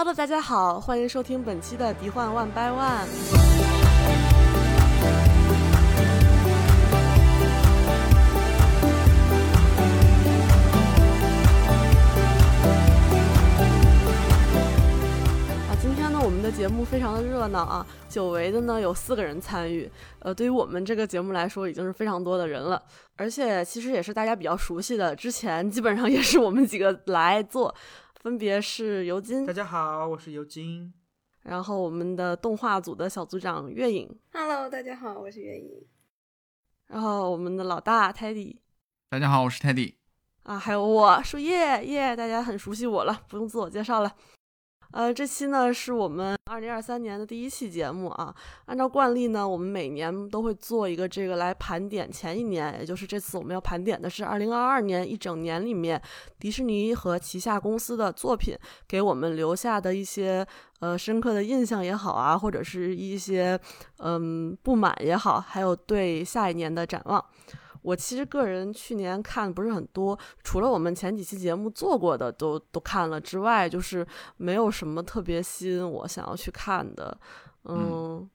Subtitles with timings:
[0.00, 2.76] Hello，大家好，欢迎收听本期的《敌幻 One by One》。
[15.66, 19.90] 啊，今天呢，我们的节目非常的热闹啊，久违的呢有四个人参与，
[20.20, 22.80] 呃，对于我们这个节目来说已经是非常多的人了，
[23.16, 27.74] 而且其实也是大家比较熟悉的，之前基本上也是我们几个来做。
[28.20, 30.92] 分别是尤金，大家好，我是尤金。
[31.42, 35.86] 然后我们的动画组的小组长月影，Hello，大家好，我是月影。
[36.88, 38.56] 然后我们的老大 Teddy，
[39.08, 39.94] 大家好，我是 Teddy。
[40.42, 44.12] 啊，还有我树叶叶，大家很熟悉我了，不用自我介绍了。
[44.90, 48.34] 呃，这期呢是我们二零二三年的第一期节目啊。
[48.64, 56.00] 按照惯例呢，我们每年都会做一个这个来盘点前一年，也就是这次我们要盘点的是二零二二年一整年里面
[56.40, 60.46] 迪士尼和旗下公司的作品给我们留下的一些
[60.80, 63.58] 呃深刻的印象也好啊，或者是一些
[63.98, 67.24] 嗯不满也好，还有对下一年的展望。
[67.82, 77.18] 我其实个人去年看不是很多，除了我们前几期节目做过的都都看了之外，就是没有什么特别吸引我想要去看的。
[77.64, 78.28] 嗯，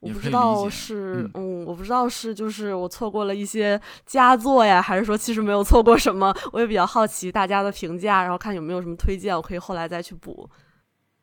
[0.00, 6.34] 我不知道是嗯，我不知道是就是我错过了一些佳作呀，还是说其实没有错过什么？
[6.52, 10.48] 我也比较好奇大家的评价，然后看有没有什么推荐，我可以后来再去补。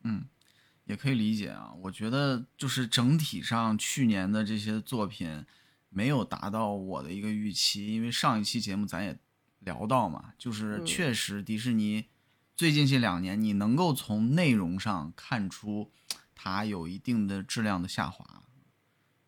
[0.04, 0.26] 嗯，
[0.86, 1.72] 也可以理解啊。
[1.84, 5.46] 我觉得就是整体上去年的这些作品。
[5.96, 9.18] 没有达到我的一个预期，因为上一期节目咱也
[9.60, 12.08] 聊到嘛，就是确实迪士尼
[12.54, 15.94] 最近这两年，你能够从内容上看出
[16.36, 18.44] 它有一定的质量的下滑。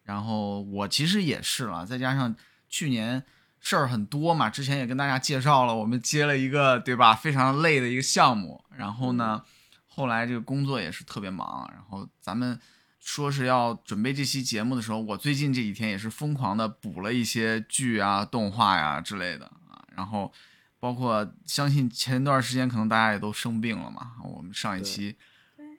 [0.03, 2.35] 然后我其实也是了，再加上
[2.67, 3.23] 去年
[3.61, 8.65] 事儿很多嘛，之前也跟大家介绍了，我们接了一个对吧，非常累的一个项目。
[8.75, 9.41] 然后呢，
[9.85, 12.59] 后来这个工作也是特别忙，然后咱们。
[13.07, 20.29] 说是要准备这期节目的时候，我最近这几天也是疯狂的补了一些剧啊、动画呀之类的啊，然后
[20.77, 24.11] 包括相信前一段时间可能大家也都生病了嘛。
[24.25, 25.15] 我们上一期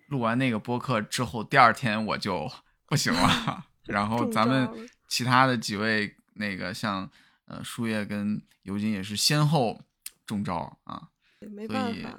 [0.06, 2.50] 录完那个播客之后，第二天我就
[2.88, 7.08] 不行了，然后咱们其他的几位那个像
[7.44, 9.78] 呃树叶跟尤金也是先后
[10.24, 11.08] 中招啊，
[11.40, 12.18] 没办法。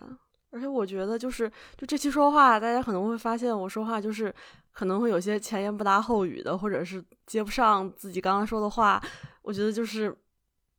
[0.52, 4.32] 而且我觉得就是就这期说话，大家可能会发现我说话就是。
[4.72, 9.02] 可能会有些前言不搭后语的，或者是接不上自己刚刚说的话。
[9.42, 10.16] 我觉得就是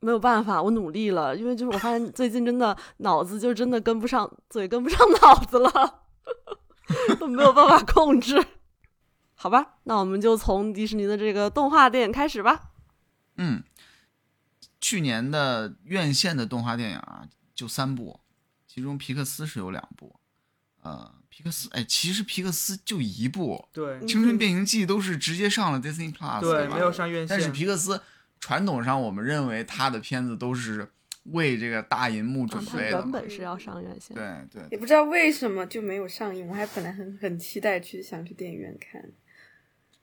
[0.01, 6.03] 没有办法，我努力了，因为就是我发现最近真的脑子就真的跟不上，嘴跟不上脑子了，
[7.19, 8.43] 都没有办法控制。
[9.35, 12.71] 好吧，那我们就从迪士尼的这个动画电影开始吧。
[13.37, 13.63] 嗯，
[14.81, 18.21] 去年的院线的动画电影啊，就三部，
[18.67, 20.15] 其中皮克斯是有两部，
[20.83, 21.20] 呃。
[21.31, 27.29] 皮克斯，哎，其实皮克斯就一部，对，《青春变形记》都是直接上了 Disney Plus，对，没有上院线。
[27.29, 28.03] 但是皮克斯
[28.39, 30.91] 传统上，我们认为他的片子都是
[31.25, 34.15] 为这个大银幕准备的，原本是要上院线。
[34.15, 39.03] 对对，也不知道为什么就没有上映，我还本来很很期待去想去电影院看。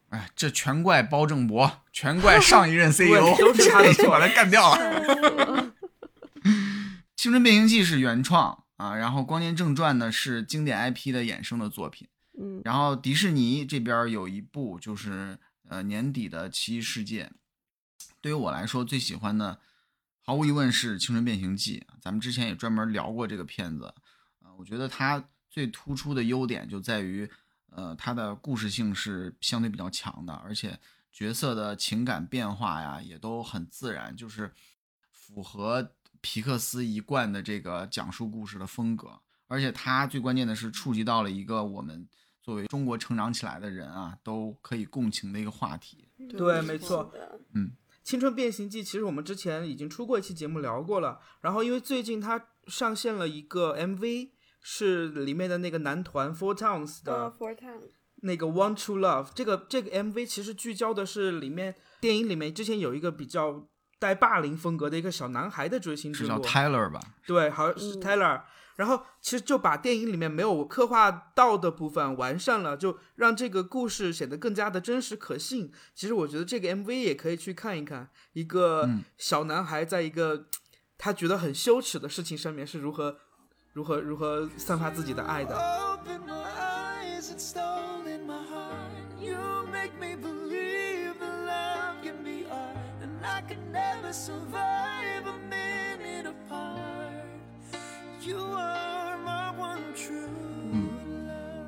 [0.09, 5.73] 哎，这全怪包正博，全怪上一任 CEO，都是他的错， 把他干掉了。
[7.15, 8.63] 《青春变形记》是原创。
[8.77, 12.07] 啊，然后《光年正传》呢是经典 IP 的衍生的作品，
[12.39, 17.25] 嗯，然后迪士尼这边有一部就是呃年底的《奇异世界》，
[18.21, 19.59] 对于我来说最喜欢的，
[20.21, 21.83] 毫无疑问是《青春变形记》。
[21.99, 23.85] 咱们之前也专门聊过这个片子，
[24.43, 27.27] 啊，我觉得它最突出的优点就在于，
[27.71, 30.79] 呃，它的故事性是相对比较强的，而且
[31.11, 34.53] 角色的情感变化呀也都很自然，就是
[35.11, 35.95] 符合。
[36.29, 39.17] 皮克斯一贯的这个讲述故事的风格，
[39.47, 42.05] 而且它最关键的是触及到了一个我们
[42.43, 46.09] 作为中国成长起来的人啊都可以共情的一个话题。
[46.37, 47.13] 对，没错。
[47.53, 47.71] 嗯，
[48.03, 51.17] 青春变形记其实我们之前已经出过一期节目聊过了。
[51.39, 59.29] 然后因为最近它上线了一个 MV，是里面的那个男团 Four Towns 的 Four Tones 那个 Want to Love。
[59.33, 63.69] 这个这个 MV 其实聚焦的是里面电影里面之前有一个比较。
[63.99, 66.99] 带霸凌风格的一个小男孩的追星之路，是叫 Tyler 吧？
[67.25, 68.41] 对，好像是 Tyler。
[68.75, 75.71] 然后其实就把电影里面没有刻画到的部分完善了，就让这个故事显得更加的真实可信。
[75.95, 80.45] 其实我觉得这个 MV 也可以去看一看，一个小男孩在一个
[80.95, 83.17] 他觉得很羞耻的事情上面是如何、
[83.73, 85.57] 如何、如何散发自己的爱的。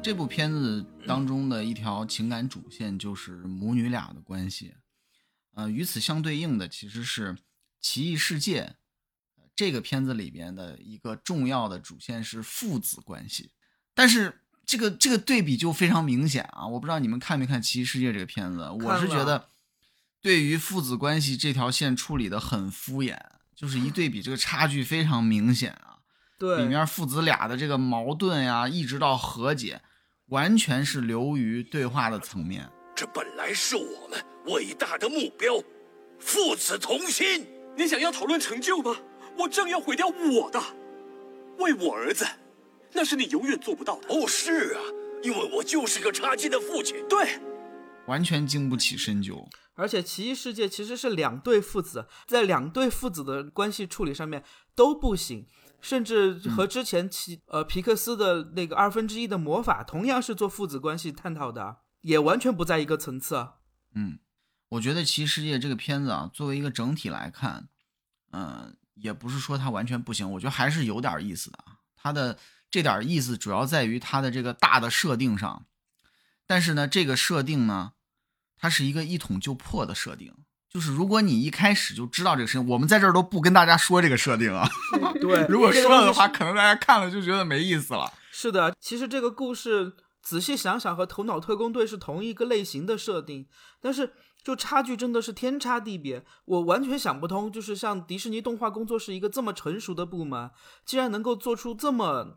[0.01, 4.73] 这部片子当中的一条情感主线就是母女俩的关系。
[5.53, 7.33] 呃，与此相对应的其实是
[7.79, 8.75] 《奇异世界》
[9.55, 13.51] 这个片子里边的一个重要的主线是父子关系。
[13.93, 16.65] 但是这个这个对比就非常明显啊！
[16.65, 19.49] 我不知道你们看没看《奇异世界》这个片子，我是觉得
[20.21, 23.17] 对于父子关系这条线处理的很敷衍，
[23.55, 25.99] 就是一对比，这个差距非常明显啊。
[26.37, 29.81] 对，里面父子俩的这个矛盾呀，一直到和解，
[30.27, 32.69] 完全是流于对话的层面。
[32.95, 35.63] 这本来是我们伟大的目标，
[36.19, 37.47] 父子同心。
[37.77, 38.95] 你想要讨论成就吗？
[39.37, 40.61] 我正要毁掉我的，
[41.59, 42.25] 为我儿子。
[42.91, 44.07] 那是你永远做不到的。
[44.09, 44.81] 哦，是啊，
[45.23, 46.97] 因为我就是个差劲的父亲。
[47.07, 47.39] 对，
[48.07, 49.47] 完全经不起深究。
[49.79, 54.43] 而且奇异世界其实是两对父子，在两对父子的关系处理上面
[54.75, 55.47] 都不行，
[55.81, 63.47] 甚至和之前奇呃皮克斯的那个二分之一的魔法同样是做父子关系探讨的，也完全不在一个层次。
[63.95, 64.19] 嗯，
[64.69, 67.69] 我觉得奇异世界这个片子啊，作为一个整体来看，
[68.31, 72.37] 嗯，也不是说它完全不行，我觉得还是有点意思的啊，它的。
[72.71, 75.65] 这点意思主要在于它的这个大的设定上，
[76.45, 77.93] 但是呢，这个设定呢，
[78.59, 80.33] 它是一个一捅就破的设定。
[80.69, 84.69] 就是如果你一开始就知道这个事情，我们在这儿都不跟大家说这个设定啊。
[85.19, 88.13] 对， 如果说了的话，可能大家看了就觉得没意思了。
[88.31, 93.47] 是的，其实这个故事仔细想想和《头脑特工队》是同一个类型的设定，
[93.81, 94.13] 但是
[94.43, 96.23] 就差距真的是天差地别。
[96.45, 100.51] 我完全想不通，就是像迪士尼动画工作室一个这么成熟的部门，
[100.85, 102.35] 竟然能够做出这么。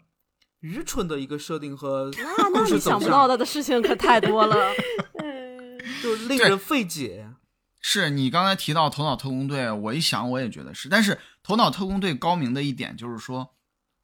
[0.60, 4.56] 愚蠢的一个设定和那，你想不到的的事情可太多了
[6.02, 7.30] 就 令人费解。
[7.80, 10.88] 是你刚才提到《头脑特工队》，我一想我也觉得是。
[10.88, 13.54] 但是《头脑特工队》高明的一点就是说，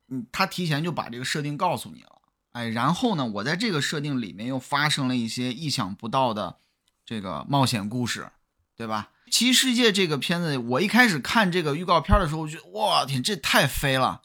[0.08, 2.20] 嗯，他提前就把这个设定告诉你了，
[2.52, 6.58] 哎，然后呢，我在这个设定里面又发生了一些意想不到的
[7.04, 8.30] 这个冒险故事，
[8.76, 9.10] 对吧？
[9.30, 14.22] 《奇异世界》这个片子，我一开始看这个预告片的时候，我觉得我天，这太飞了，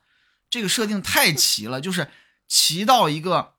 [0.49, 2.07] 这个设定太奇了，就是。
[2.45, 3.55] 奇到一个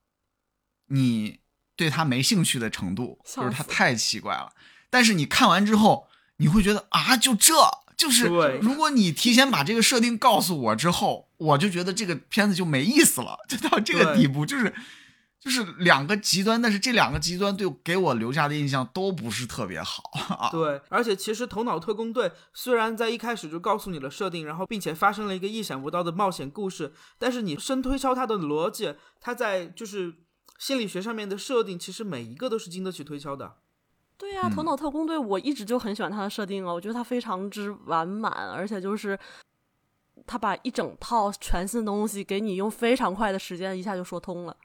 [0.86, 1.40] 你
[1.76, 4.52] 对他没兴趣的程度，就是他太奇怪了。
[4.90, 6.06] 但是你看完之后，
[6.36, 7.52] 你会觉得啊，就这
[7.96, 8.26] 就是。
[8.60, 14.74] 如果你提前把这个设定告诉我之后，我就觉得这个片子就没意思了， 就到这个地步，就是。
[15.44, 20.48] 就是两个极端，但是这两个极端对给我留下的印象都不是特别好啊。
[20.50, 30.14] 对，而且其实《头脑特工队》虽然在一开始就告诉你了设定，然后并且发生了一个意想不到的冒险故事，但是你深推敲它的逻辑，它在就是
[30.64, 33.56] 心理学上面的设定，其实每一个都是经得起推敲的。
[34.16, 39.18] 对呀，《头脑特工队》我一直就很喜欢它的设定哦，我觉得它非常之完满，而且就是
[40.26, 44.56] 他把一整套全新的东西给你用非常快的时间一下就说通了。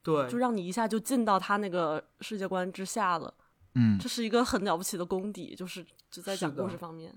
[0.00, 3.34] 对，就让你一下就进到他那个世界观之下了。
[3.74, 7.12] 嗯，这是一个很了不起的功底，就是就在讲故事方面。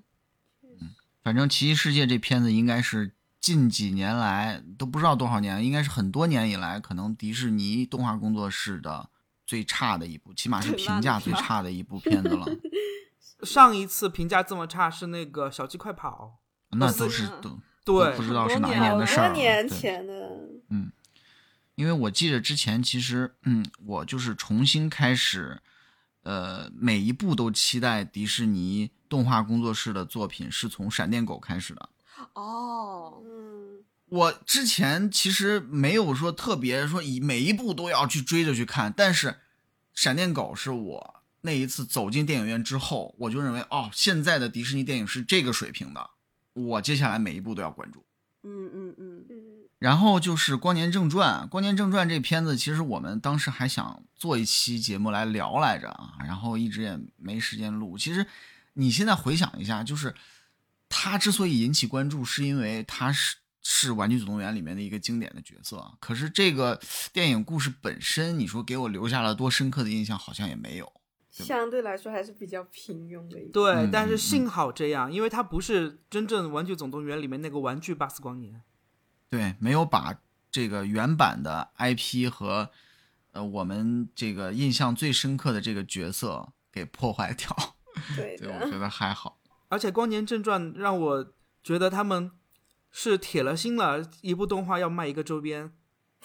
[0.64, 0.90] 嗯，
[1.22, 3.12] 反正《奇异世界》这片子应该是
[3.42, 9.10] 近几年来都不知道多少年，应该是很多年以来，可能迪士尼动画工作室的
[9.46, 12.46] 最差的一部，起码是评价最差的一部 片子了。
[13.44, 16.40] 上一次评价这么差是那个《小鸡快跑》，
[16.78, 19.30] 那都是都 对，不知道是哪一年的事儿。
[19.30, 20.30] 多年前的，
[20.70, 20.92] 嗯。
[21.76, 25.60] 因为我记得之前其实，嗯，我就是重新开始，
[26.22, 31.90] 呃，每一部都期待迪士尼动画工作室的作品，是从闪电狗开始的。
[32.34, 39.38] 哦，嗯，我之前其实没有说特别说以每一部都要去追着去看，但是
[39.94, 46.10] 闪电狗是我那一次走进电影院之后，我就认为哦，现在的迪士尼电影是这个水平的，
[46.54, 48.04] 我接下来每一部都要关注。
[48.44, 49.36] 嗯嗯嗯嗯。
[49.78, 57.98] 然后就是《光年正传》，《光年正传》这片子，其实我们当时还想做一期节目来聊来着啊，然后一直也没时间录。
[57.98, 58.28] 其实
[58.74, 60.14] 你现在回想一下，就是
[60.92, 65.98] 他之所以引起关注，是因为他是是《玩具总动员》里面的一个经典的角色。
[66.00, 66.80] 可是这个
[67.14, 70.94] 电影故事本身，你说给我留下了多深刻的印象，好像也没有。
[71.30, 73.40] 相对来说还是比较平庸的。
[73.54, 78.62] 对，但是幸好这样，因为它不是真正《玩具总动员》里面那个玩具巴斯光年。
[79.30, 80.20] 对，没有把
[80.52, 82.70] 这个原版的 IP 和
[83.32, 87.56] 呃我们这个印象最深刻的这个角色给破坏掉。
[88.18, 89.40] 对， 我觉得还好。
[89.72, 92.32] 而且《光年正传》让我觉得他们
[92.92, 95.72] 是铁了心了，一部动画要卖一个周边。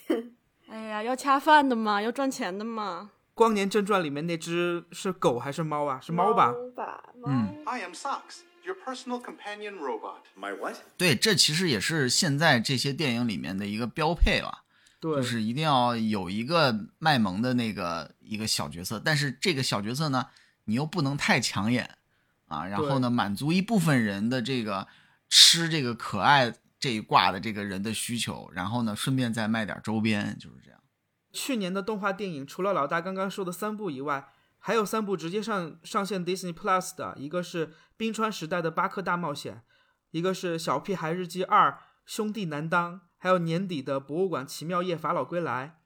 [0.68, 3.12] 哎呀，要恰饭的嘛，要赚钱的嘛。
[3.34, 6.00] 《光年正传》里面那只是狗还是猫啊？
[6.02, 6.48] 是猫吧？
[6.48, 7.04] 猫吧。
[7.24, 7.62] 嗯。
[7.64, 8.40] I am Socks.
[8.64, 10.22] Your personal companion robot.
[10.36, 10.74] My what?
[10.96, 14.64] 对，这其实也是现在这些电影里面的一个标配了。
[14.98, 20.26] 对，就是一定要有一个卖萌的那个一个小角色，但是这个小角色呢，
[20.64, 21.96] 你又不能太抢眼
[22.46, 24.86] 啊，然后呢，满足一部分人的这个
[25.28, 30.80] 吃这个可爱这一挂的这个人的需求，然后呢，顺便再卖点周边，就是这样。
[31.32, 39.56] 去年的动画电影除了老大刚刚说的三部以外，还有三部直接上上线 Disney Plus 的，一个是《冰川时代的巴克大冒险》，
[40.10, 45.78] 一个是《小屁孩日记二兄弟难当》，还有年底的《博物馆奇妙夜法老归来》。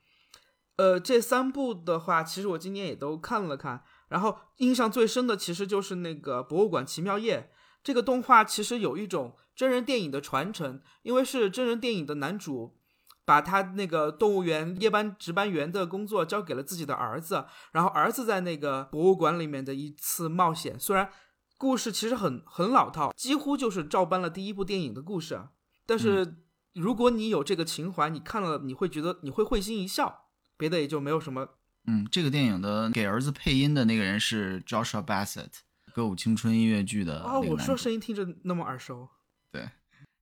[0.76, 7.50] 呃，这三部的话，其实我今年也都看了看，然后印象最深的其实就是那个《博物馆奇妙夜》
[7.82, 12.76] 这个动画，其实有一种真人电影的传承，因为是真人电影的男主。
[13.22, 21.08] 把他那个动物园夜班值班员的工作交给了自己的儿子，然后儿子在那个博物馆里面的一次冒险，虽然
[21.56, 25.40] 故事其实很很老套，几乎就是照搬了第一部电影的故事，
[25.86, 26.38] 但是
[26.74, 30.22] 如果你有这个情怀，你看了你会觉得你会会心一笑，
[30.56, 31.59] 别的也就没有什么。
[31.86, 35.50] 嗯，这个电影的给儿子配音的那个人是 Joshua Bassett，
[35.94, 37.22] 歌舞青春音乐剧的。
[37.22, 39.08] 啊，我说声音听着那么耳熟。
[39.50, 39.68] 对。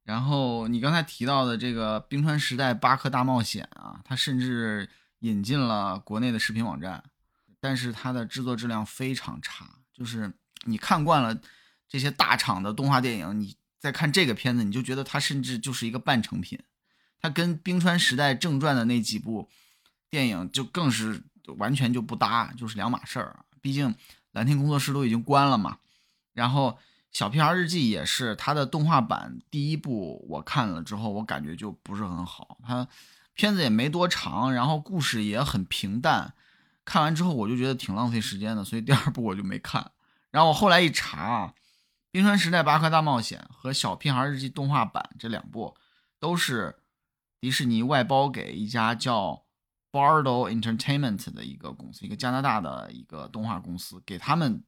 [0.04, 4.88] 然后你刚才提到的这个《冰川时代巴克大冒险》啊，它甚至
[5.18, 7.04] 引进了国内的视频网站，
[7.60, 9.68] 但是它的制作质量非常差。
[9.92, 10.32] 就是
[10.64, 11.38] 你看惯了
[11.86, 16.58] 这些大厂的动画电影，你再看这个片子，你就觉得它甚至就是一个半成品。
[17.20, 19.50] 它跟《冰川时代正传》的那几部
[20.08, 21.22] 电影就更是
[21.54, 23.44] 完全就不搭，就是两码事儿。
[23.60, 23.94] 毕竟
[24.32, 25.78] 蓝天工作室都已经关了嘛，
[26.34, 26.78] 然后。
[27.10, 32.58] 小屁孩日记也是它的动画版第一部，我看了之后，我感觉就不是很好。
[32.62, 32.86] 它
[33.32, 36.34] 片子也没多长，然后故事也很平淡，
[36.84, 39.90] 看完之后我就觉得挺浪费时间的，所以第二部我就没看。
[40.30, 41.54] 然后我后来一查啊，
[42.10, 45.74] 《冰川时代巴克大冒险》和《小屁孩日记》动画版这两部
[46.20, 46.76] 都是
[47.40, 49.44] 迪士尼外包给一家叫
[49.92, 54.62] Bardo Entertainment 的一个公司，一个加拿大的一个动画公司，给他们。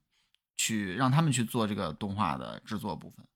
[0.63, 3.27] 去让他们去做这个动画的制作部分，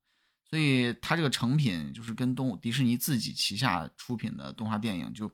[0.51, 5.31] 所以它这个成品就是跟动迪士尼自己旗下出品的动画电影，就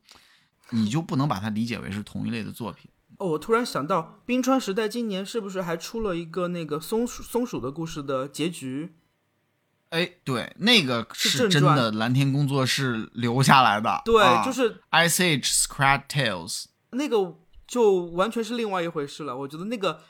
[0.70, 2.88] 你就不能把它理解为是同一类的作品。
[3.16, 8.94] 哦，我突然想到，《冰川时代》今年是不是还出了一个那个松鼠松鼠的故事的结局？
[9.90, 19.36] 哎，对，那个是真的蓝天工作室留下来的，对，就是 Ice Age Scratch Tales，那个就完全是另外一回事了。
[19.36, 20.00] 我觉得那个。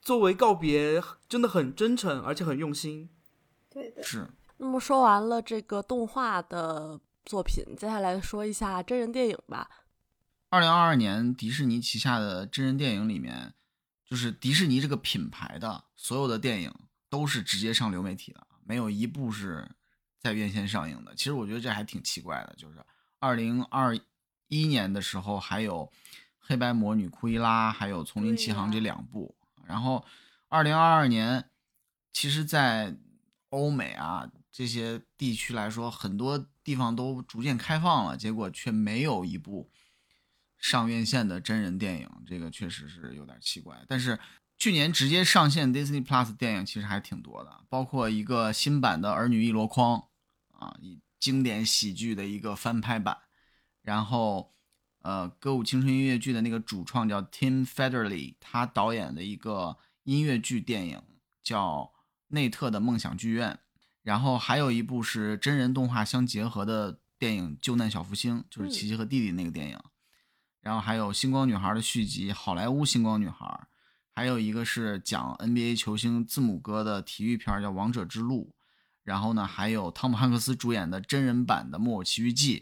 [0.00, 3.10] 作为告别，真的很真诚，而且很用心。
[3.68, 4.26] 对的，是。
[4.56, 9.68] 那么说完了这个动画的作品，接下来说一下真人电影吧。
[10.48, 13.52] 二零二二年，迪士尼旗下的真人电影里面，
[14.08, 16.72] 就是迪士尼这个品牌的所有的电影
[17.10, 19.66] 都是直接上流媒体的，没有一部是
[20.20, 21.14] 在院线上映的。
[21.14, 22.84] 其实我觉得这还挺奇怪的，就是
[23.18, 23.98] 二零二
[24.48, 25.86] 一年的时候还有
[26.38, 29.34] 《黑白魔女库伊拉》，还有《丛林奇航》这两部。
[29.64, 30.04] 然后，
[30.48, 31.50] 二零二二年，
[32.12, 32.94] 其实，在
[33.48, 39.70] 欧美啊这些地区来说，很多地方都逐渐开放了，结果却没有一部
[40.58, 43.82] 上院线的真人电影，这个确实是有点奇怪。
[43.86, 44.18] 但是
[44.58, 49.98] 去年直接上线 Disney Plus 电影其实还挺多的，包括一个新版的《儿女一箩筐》，
[50.58, 53.16] 啊，以经典喜剧的一个翻拍版，
[53.82, 54.52] 然后。
[55.02, 61.00] 呃，歌舞青春音乐剧的那个主创叫 Tim Federle，他导演的一个音乐剧电影
[61.42, 61.82] 叫
[62.26, 63.52] 《内特的梦想剧院》，
[64.02, 69.78] 然后还有一部是真人动画相结合的电影《救难小福星》，就是琪琪和弟弟那个电影，
[70.60, 73.46] 然后还有《星光女孩》的续集《好莱坞星光女孩》，
[74.18, 78.52] 还有一个是讲 NBA 球星字母哥的体育片叫《王者之路》，
[79.04, 82.58] 然后呢，还有汤姆汉克斯主演的真人版的《木偶奇遇记》。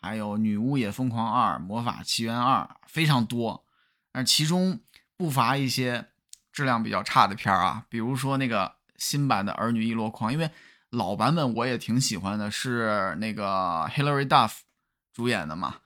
[0.00, 3.64] 还有《女巫也疯狂二》《魔法奇缘二》非常多，
[4.10, 4.80] 而其中
[5.16, 6.08] 不乏一些
[6.50, 10.50] 质量比较差的片儿啊，比如说那个新版的《儿女一箩筐》，因为
[10.90, 14.62] 老版本我也挺喜欢的，是那个 Hilary Duff
[15.12, 15.76] 主演的嘛，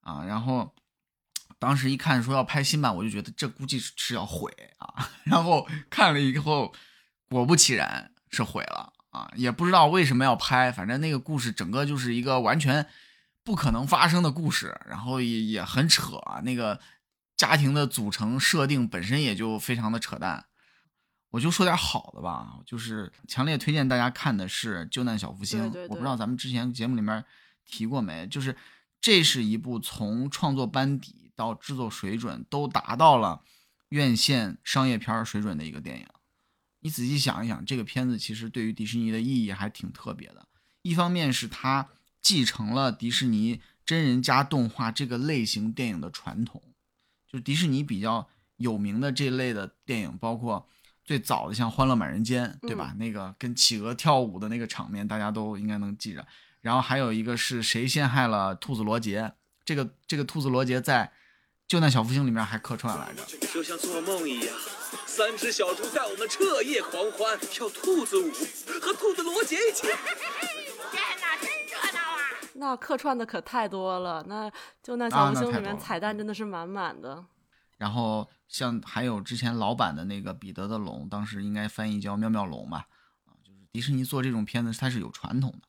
[0.00, 0.74] 啊，然后
[1.58, 6.72] 当时一看说要拍新版，我就觉得这估计是要毁啊， 然后看了以后，
[7.28, 12.86] 果不其然是毁了啊，也不知道为什么要拍，反正那个故事整个就是一个完全。
[13.46, 16.40] 不可能发生的故事，然后也也很扯啊。
[16.40, 16.80] 那个
[17.36, 20.46] 家庭的组成设定本身也就非常的扯淡。
[21.30, 25.70] 我就说点好的吧，就是强烈推荐大家看的是《救难小福星》。
[25.88, 27.24] 我不知道咱们之前节目里面
[27.64, 28.56] 提过没，就是
[29.00, 33.42] 这是一部从创作班底到制作水准都达到了
[33.90, 36.06] 院线商业片水准的一个电影。
[36.80, 40.48] 你仔细想一想，这个片子其实对于迪士尼的意义还挺特别的。
[40.82, 41.88] 一方面是它。
[42.22, 46.60] 继承了迪士尼真人加动画这个类型电影的传统。
[47.30, 50.68] 就迪士尼比较有名的这类的电影，包括
[51.04, 52.96] 最早的像《欢乐满人间》，对吧？
[52.98, 56.26] 那个跟企鹅跳舞的那个场面，大家都应该能记着。
[56.62, 59.32] 然后还有一个是谁陷害了兔子罗杰？
[59.64, 61.04] 这个这个兔子罗杰在
[61.68, 63.24] 《救难小福星》里面还客串来着。
[63.48, 64.54] 就像做梦一样，
[65.04, 68.30] 三只小猪带我们彻夜狂欢，跳兔子舞，
[68.80, 69.82] 和兔子罗杰一起。
[69.82, 72.22] 天哪，真热闹啊！
[72.54, 74.48] 那客串的可太多了，那
[74.80, 77.24] 《就那小福星》里面彩蛋真的是满满的。
[77.78, 82.86] 然后像还有之前老版的那个《彼得的龙》，当时应该翻译叫《妙妙龙》吧？
[83.26, 85.62] 啊，就是迪士尼做这种片子，它是有传统的。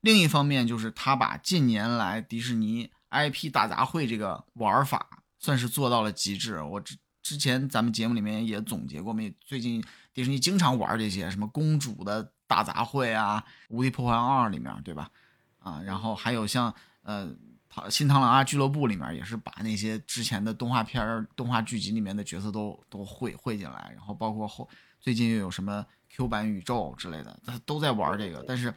[0.00, 5.08] 另一方面，就是他把近年来迪士尼 IP 大杂烩这个玩法
[5.40, 6.62] 算是做到了极致。
[6.62, 9.82] 我之之前咱们节目里面也总结过，没最近
[10.14, 15.10] 迪士尼经常玩这些什么公主的大杂烩啊，《无敌破坏二》里面对吧？
[15.58, 17.26] 啊，然后还有像呃
[17.90, 24.68] 《新螳螂啊俱乐部》里面也是把那些之前的动画片、动画剧集里面的角色都都汇汇进来，然后包括后
[25.00, 28.44] 最近又有什么 Q 版宇宙之类的，他都在玩这个。
[28.46, 28.72] 但是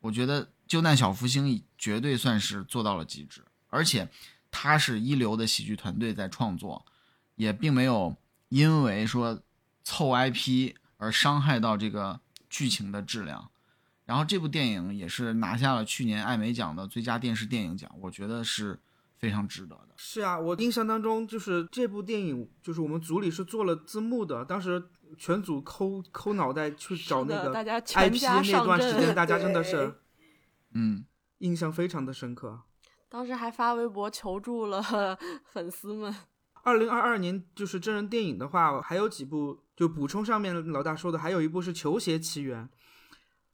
[0.00, 0.48] 我觉得。
[0.66, 4.08] 救难小福星绝对算是做到了极致，而且
[4.58, 6.82] 它是一流的喜剧团队在创作，
[7.34, 8.16] 也并没有
[8.48, 9.38] 因为说
[9.84, 13.50] 凑 IP 而伤害到这个剧情的质量。
[14.06, 18.80] 然后这部电影也是拿下了去年艾美奖的最佳电视电影奖，我觉得是
[19.18, 19.88] 非常值得的。
[19.96, 24.82] 是啊，我印象当中就是这部电影，就是我们组里是做了字幕的，当时
[25.18, 30.00] 全组抠抠脑袋去找那个 IP 那段时间，大家真的是。
[30.72, 31.04] 嗯，
[31.40, 32.62] 印象非常的深刻，
[33.16, 34.82] 当时还发微博求助了
[35.50, 36.14] 粉丝们。
[36.64, 42.64] 二零二二年就是真人电影的话，还有几部就补充上面老大说的，还有一部是《球鞋奇缘》，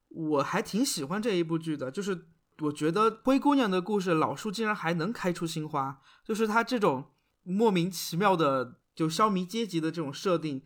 [0.09, 1.93] 我还挺喜欢这一部剧的。
[1.93, 2.27] 就是
[2.59, 7.13] 我觉得灰姑娘的故事，老树竟然还能开出新花，就是他这种
[7.45, 10.61] 莫名其妙的就消弭阶级的这种设定，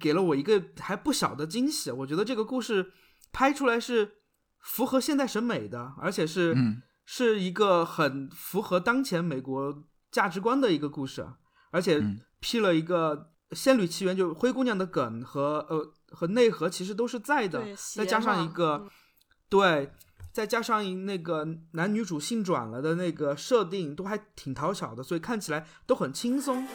[0.00, 1.92] 给了我一个还不小的惊喜。
[1.92, 2.92] 我觉得这个故事
[3.30, 4.16] 拍出来是。
[4.64, 6.54] 符合现代审美的，而且是
[7.14, 11.28] 是一个很符合当前美国价值观的一个故事，
[11.70, 12.02] 而且
[12.40, 17.62] 披了一个《仙女奇缘》就灰姑娘的梗和呃和内核其实都是在的，
[17.94, 18.88] 再加上一个
[19.50, 19.92] 对，
[20.32, 26.66] 再加上那个男女主性转了的那个设定，都还挺讨巧的，所以看起来都很轻松。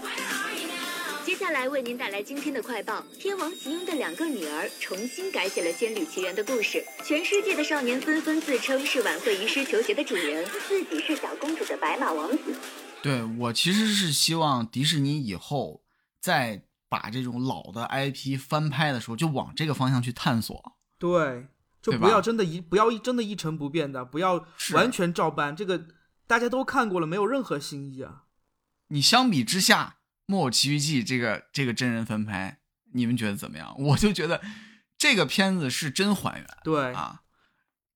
[1.38, 6.84] 接下来为您带来今天的快报：天王吉英的两个女儿重新改写了《仙履奇缘》的故事。
[7.06, 12.56] 全世界的少年纷纷自称是晚会遗失球鞋的主人，自己是小公主的白马王子。
[13.04, 15.84] 对我其实是希望迪士尼以后
[16.20, 20.76] 再把这种老的 IP 翻拍的时候，就往这个方向去探索。
[20.98, 21.50] 对，
[21.84, 25.56] 就不要真的一不要一真的一成不变的，不要完全照搬。
[25.56, 25.86] 这个
[26.26, 28.24] 大家都看过了，没有任何新意啊。
[28.88, 29.94] 你相比之下。
[30.28, 32.60] 《木偶奇遇记》这个这个真人翻拍，
[32.94, 33.74] 你们觉得怎么样？
[33.80, 34.42] 我就觉得
[34.98, 37.22] 这个片子是真还原，对啊。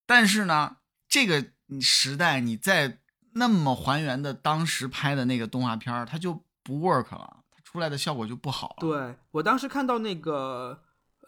[0.06, 3.00] 但是呢，这个时代你在
[3.34, 8.76] 那么还原的当时拍的那个动画片，它就不 work 了，它出来的效果就不好了。
[8.80, 10.82] 对我当时看到那个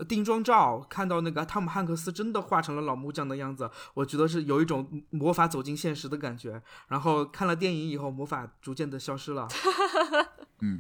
[0.04, 6.62] 定妆照，看到那个汤姆汉克斯真的化成了老木匠的样子，我觉得是有一种魔法走进现实的感觉。
[6.88, 9.48] 然后看了电影以后，魔法逐渐的消失了。
[10.62, 10.80] 嗯，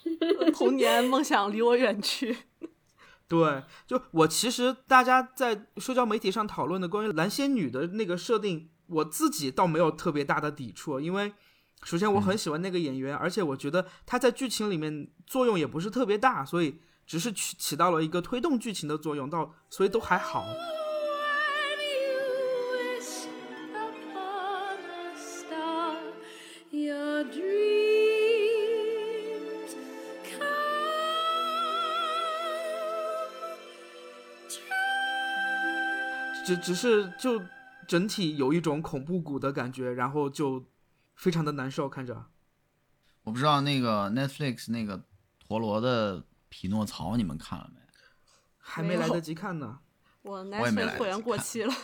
[0.52, 2.36] 童年梦想离我远去。
[3.26, 11.32] 对，就我其实大家在社交媒体上讨论的关于蓝仙女的那个设定，我自己倒没有特别大的抵触，因为
[11.82, 20.44] 首先我很喜欢那个演员，而且我觉得他在剧情里面作用也不是特别大，所以只是起起到了一个推动剧情的作用，到所以都还好。
[36.46, 37.42] 只只是就
[37.88, 40.62] 整体有一种恐怖谷的感觉，然后就
[41.14, 42.26] 非常的难受看着。
[43.22, 45.02] 我不知道那个 Netflix 那个
[45.38, 46.22] 陀螺的
[46.56, 47.80] 匹诺曹你们看了没？
[48.58, 49.80] 还没来得及看呢。
[50.22, 51.74] 我 Netflix 会员过期了。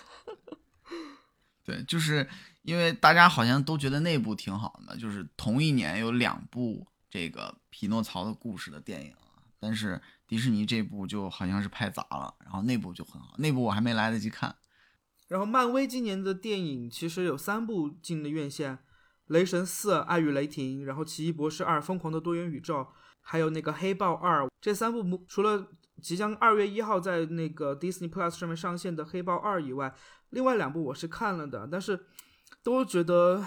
[1.67, 2.29] 对，就是
[2.63, 9.13] 因为大家好像都觉得那部挺好的，就是同一年有两部这个匹诺曹的故事的电影，
[9.59, 10.01] 但是。
[10.31, 14.55] 迪士尼这部就好像是拍砸了，然后那部就很好，那部我还没来得及看。
[15.27, 18.77] 然后漫威今年的电影其实有三部进了院线，
[19.27, 22.77] 《雷神四：爱与雷霆》，然后《奇异博士二：疯狂的多元宇宙》，
[23.31, 24.43] 还有那个《黑豹二》。
[24.61, 25.69] 这三部除了
[26.03, 29.95] 即将二月一号在那个 Disney Plus 上面上线的《黑豹二》以外，
[30.31, 32.07] 另外两部我是看了的，但是
[32.65, 33.47] 都觉得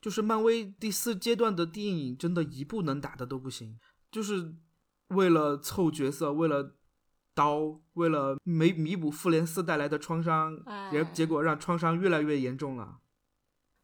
[0.00, 3.78] 就是漫威第四阶段的电影，真的一部能打的都不行，
[4.10, 4.54] 就是
[5.08, 6.76] 为了凑角色，为了
[7.34, 10.56] 刀，为了弥弥补复联四带来的创伤，
[10.90, 12.96] 结结果让创伤越来越严重了。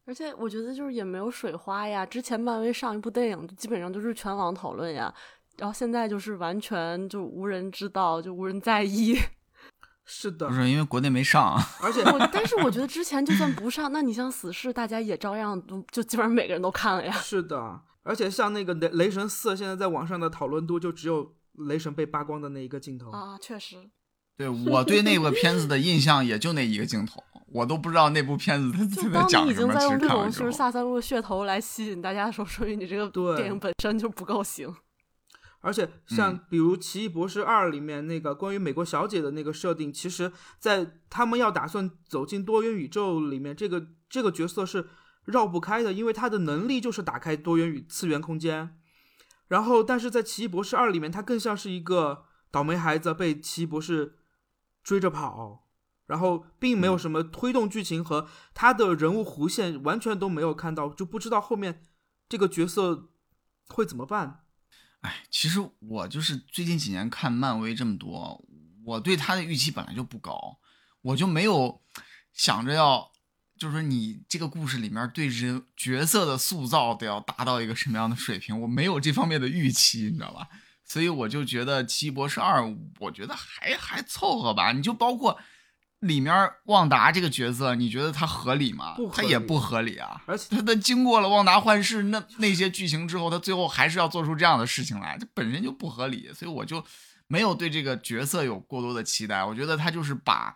[0.07, 5.13] 而且我觉得就是也没有水花呀，之前漫威上一部电影基本上就是全网讨论呀，
[5.57, 9.17] 然后现在就是完全就无人知道，就无人在意。
[10.09, 17.11] 是的，不是因为国内没上，而且我但是我觉得之前就算不上，那你像死侍，大家也照样都就基本上每个人都看了呀。
[17.11, 21.35] 是的，而且像那个雷雷神四，现在在网上的讨论度就只有
[21.67, 23.89] 雷神被扒光的那一个镜头啊，确实。
[24.37, 29.51] 对我对那个片子的印象也就那一个镜头，我都不知道那部片子就在讲什么。
[29.51, 34.73] 已经在用这种就是萨三路的噱头来吸引大家的时候，说明你这个电影本身就不够行。
[35.61, 44.87] 而且像比如《奇异博士二》里面那个关于美国小姐的那个设定，其实，在他们要打算走进多元宇宙里面，这个这个角色是
[45.25, 48.77] 绕不开的，因为他的能力就是打开多元宇次元空间。
[49.47, 54.16] 然后，但是在《奇异博士二》里面，他更像是一个倒霉孩子被奇异博士
[54.87, 55.67] 追着跑，
[56.05, 61.83] 然后并没有什么推动剧情和他的人物弧线，完全都没有看到，就不知道后面
[62.29, 63.09] 这个角色
[63.67, 64.45] 会怎么办。
[65.01, 68.41] 哎，其实我就是最近几年看漫威这么多，
[68.85, 70.57] 我对他的预期本来就不高，
[71.01, 71.81] 我就没有
[72.31, 73.11] 想着要，
[73.57, 80.47] 就是说你这个故事里面对人角色的塑造得要达到一个什么样的水平，我没有这方面的预期，你知道吧？
[80.87, 82.61] 所以我就觉得《奇异博士二》，
[82.99, 84.71] 我觉得还还凑合吧。
[84.71, 85.37] 你就包括。
[86.01, 88.95] 里面旺达这个角色，你觉得他合理吗？
[89.11, 90.21] 他也不合理啊！
[90.27, 96.31] 而且他他经过了旺达幻视那那些剧情之后，他最后还是要做出这样的事情来，这本身就不合理。
[96.35, 96.83] 所以我就
[97.25, 99.43] 没有对这个角色有过多的期待。
[99.43, 100.55] 我觉得他就是把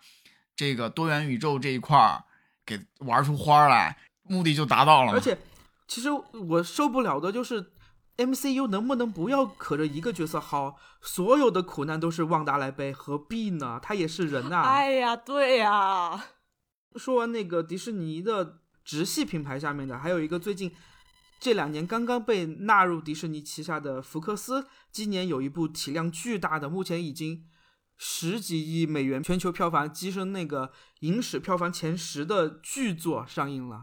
[0.56, 2.24] 这个多元宇宙这一块儿
[2.64, 5.12] 给玩出花来，目的就达到了。
[5.12, 5.36] 而且，
[5.88, 7.72] 其实我受不了的就是。
[8.18, 10.78] MCU 能不能不要可着一个角色好？
[11.02, 13.80] 所有的苦难都是旺达来背，何必呢？
[13.82, 14.62] 他也是人呐！
[14.62, 16.24] 哎呀，对呀。
[16.96, 20.72] 说完那个迪士尼的直系品牌下面的，还有一个最近
[21.40, 27.46] 这两年刚刚被纳入迪士尼旗下的福克斯，今年有一部体量巨大的，目前已经
[27.98, 33.76] 十几亿美元全球票房跻身那个影史票房前十的巨作上映了，《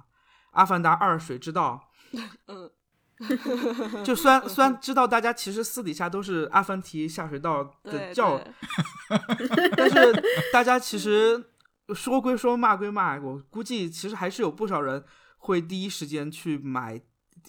[0.51, 1.91] 阿凡达二：水之道》。
[2.47, 2.71] 嗯。
[4.05, 8.41] 就虽然虽然知道大家其实私底下都是阿凡提下水道的叫，
[9.77, 11.51] 但是大家其实
[11.95, 15.05] 说归说骂归骂，我估计其实还是有不少人
[15.39, 17.01] 会第一时间去买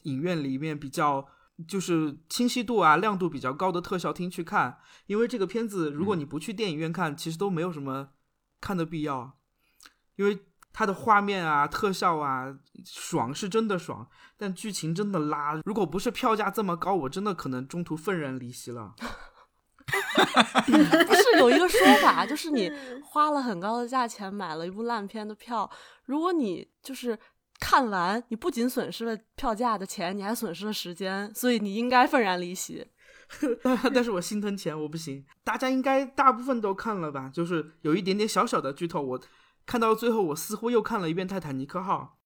[0.03, 1.27] 影院里面比较
[1.67, 8.09] 就是清晰度啊亮度比较高的特效厅去看，因为这个片子如果你不去电影院看，其实都没有什么
[8.59, 9.37] 看的必要，
[10.15, 10.39] 因为。
[10.71, 12.55] 它的画面啊，特效啊，
[12.85, 15.59] 爽是真的爽，但剧情真的拉。
[15.65, 18.93] 如果不是票价这么高，我真的可能中途愤然离席了。
[20.67, 22.71] 不是有一个说法，就是你
[23.03, 25.69] 花了很高的价钱买了一部烂片的票，
[26.05, 27.17] 如果你就是
[27.59, 32.87] 看完，你不仅损失了票价的钱，你还损失了时间，所以你应该愤然离席。
[33.93, 35.25] 但是我心疼钱，我不行。
[35.43, 37.29] 大家应该大部分都看了吧？
[37.33, 39.19] 就是有一点点小小的剧透，我。
[39.69, 42.17] 看到最后，我似乎又看了一遍《泰坦尼克号》。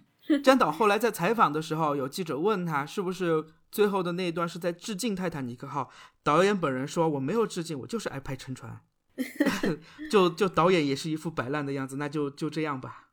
[0.42, 5.84] 詹导后来在采访的时候，有记者问他是不是最后的那一段是在致敬《泰坦尼克号》，
[6.22, 8.80] 导演本人说：“我没有致敬，我就是爱拍沉船。
[10.10, 13.10] ”就就导演也是一副摆烂的样子，那就就这样吧。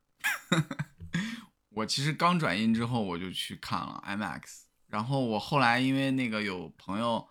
[1.75, 7.27] 我其实刚转印之后我就去看了 IMAX，然后我后来因为那个有朋友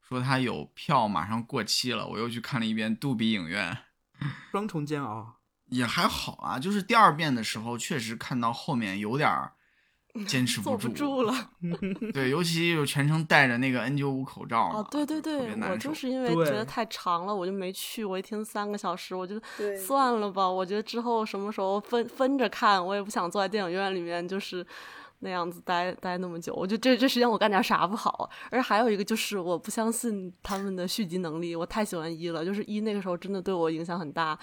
[0.00, 3.76] 说他有票马上过期了，我又去看了一遍杜比影院，
[4.52, 5.35] 双重煎熬。
[5.68, 9.30] 也还好啊，就是第二遍的时候，确实看到后面有点
[10.26, 11.34] 坚持不住了。
[12.14, 14.70] 对，尤其又全程戴着那个 N95 口罩。
[14.72, 18.02] 哦，对对对，我就是因为觉得太长了，我就没去。
[18.04, 19.38] 我一听三个小时，我就
[19.84, 20.48] 算了吧。
[20.48, 24.66] 我觉得之后什么时候分分着看，我也不想坐在电影院里面，就是
[25.18, 26.54] 那样子待待那么久。
[26.54, 28.30] 我觉得这这时间我干点啥不好？
[28.50, 31.54] 而还有一个就是我不相信他们的续集能力。
[31.54, 34.38] 我太喜欢一了，就是一那个时候真的对我影响很大。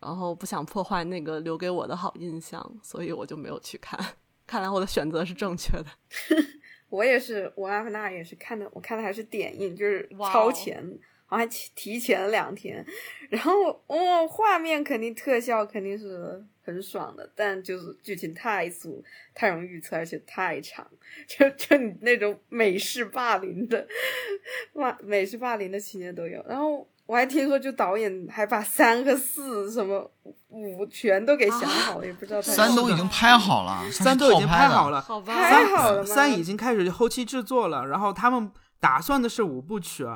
[0.00, 3.98] 然后不想破坏那个留给我的好印象，所以我就没有去看。
[4.46, 5.86] 看来我的选择是正确的。
[6.88, 10.82] 我也是，我阿凡达也是看的，我看的还是点映，就是超前，
[11.26, 12.84] 好像提前了两天。
[13.28, 20.84] 然后，哦，画面肯定特效肯定是很爽的，但就是剧情太俗，太容易预测，而且太长，
[21.28, 23.86] 就就你那种美式霸凌的，
[24.74, 26.44] 哇美式霸凌的情节都有。
[26.48, 26.89] 然后。
[27.10, 30.08] 我还听说，就导演还把三和四什么
[30.48, 35.34] 五全都给想好了，也不知道 三都已经拍好了，三都已经拍好了，好吧？
[35.34, 36.06] 拍好了？
[36.06, 40.06] 三已经开始后期制作了，然后他们打算的是五部曲，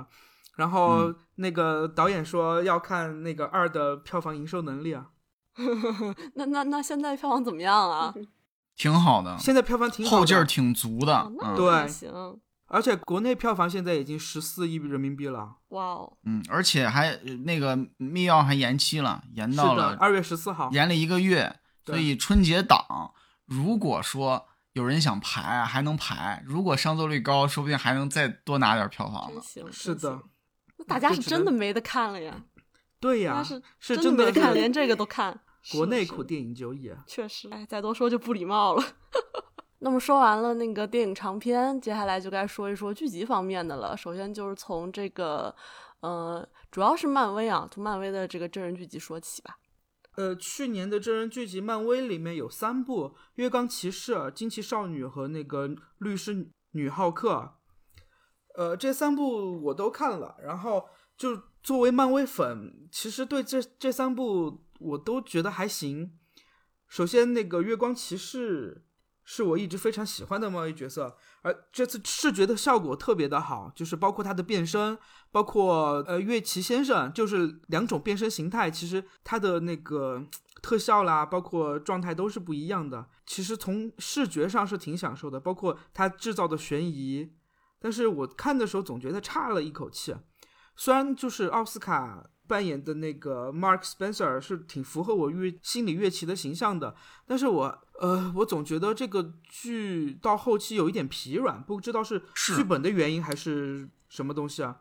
[0.54, 5.06] 然后那个导演说要看那个二的票房营收能力啊。
[6.34, 8.14] 那那那现在票房怎么样啊？
[8.78, 12.38] 挺好的，现在票房挺好后劲儿挺足的，对，行。
[12.66, 16.16] 而且国内票房现在已经十四亿人民币了，哇哦！
[16.24, 21.60] 嗯，而且还那个密钥还延期了，延到了二月十四号，延了一个月。
[21.84, 23.12] 所以春节档，
[23.44, 29.42] 如果说有人想排，还能排；如果上座率高，说不定还能再多拿点票房呢。
[29.70, 30.22] 是的，
[30.78, 32.42] 那大家是真的没得看了呀？
[32.98, 35.38] 对呀，是是真的没得看，连这个都看。
[35.70, 38.82] 国内苦电影久矣，确实，哎，再多说就不礼貌了。
[39.84, 43.94] 那么说完了那个电影长片，接下来就该说一说剧集方面的了。
[43.94, 45.54] 首先就是从这个，
[46.00, 49.58] 呃，主要是漫威啊，从漫威的这个真人剧集说起吧。
[50.16, 55.68] 呃，去年的真人剧集，漫威里面有三部，《月光骑士》、《惊奇少女》和那个
[55.98, 57.34] 《律师女浩克》。
[58.56, 66.18] 呃，这三部我都看了，然后就作为漫威粉，其实对这这三部我都觉得还行。
[66.88, 68.82] 首先，那个《月光骑士》。
[69.24, 74.98] 是我一直非常喜欢的贸易角色，而这次视觉的效果特别的好，就是包括他的变身，
[75.32, 80.22] 包括呃月奇先生，就是两种变身形态，其实他的那个
[80.62, 83.06] 特效啦，包括状态都是不一样的。
[83.24, 87.32] 其实从视觉上是挺享受的，包括他制造的悬疑，
[87.80, 90.14] 但是我看的时候总觉得差了一口气。
[90.76, 92.30] 虽然就是奥斯卡。
[92.46, 96.94] 扮演的那个 Mark Spencer 是挺符合我乐心理乐器的形象的，
[97.26, 104.80] 但是我呃，我总觉得这个剧到后期有一点疲软，不知道是剧本的原因还是什么东西啊，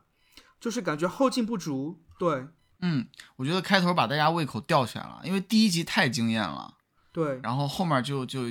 [0.60, 2.02] 就是感觉后劲不足。
[2.20, 2.48] 对，
[2.82, 6.76] 嗯，我觉得开头把大家胃口吊起来了，因为第一集太惊艳了，
[7.12, 8.50] 对，然后后面就就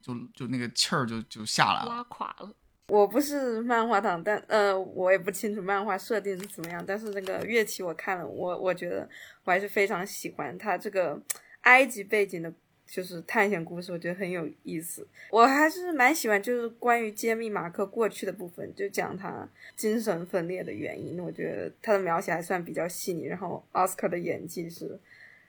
[0.00, 2.54] 就就那个气儿就就下来了，拉垮了。
[2.88, 6.84] 我不是漫画党，但呃，我也不清楚漫画设定是怎么样。
[6.86, 9.08] 但是那个乐器我看了，我我觉得
[9.44, 11.20] 我还是非常喜欢它这个
[11.62, 12.52] 埃及背景的，
[12.86, 15.04] 就是探险故事，我觉得很有意思。
[15.30, 21.18] 我还是蛮喜欢，就是关于揭秘马克过去的部分，就讲他精神分裂的原因。
[21.20, 24.96] 我觉得他的描写还算比较细腻，然后奥斯卡的演技是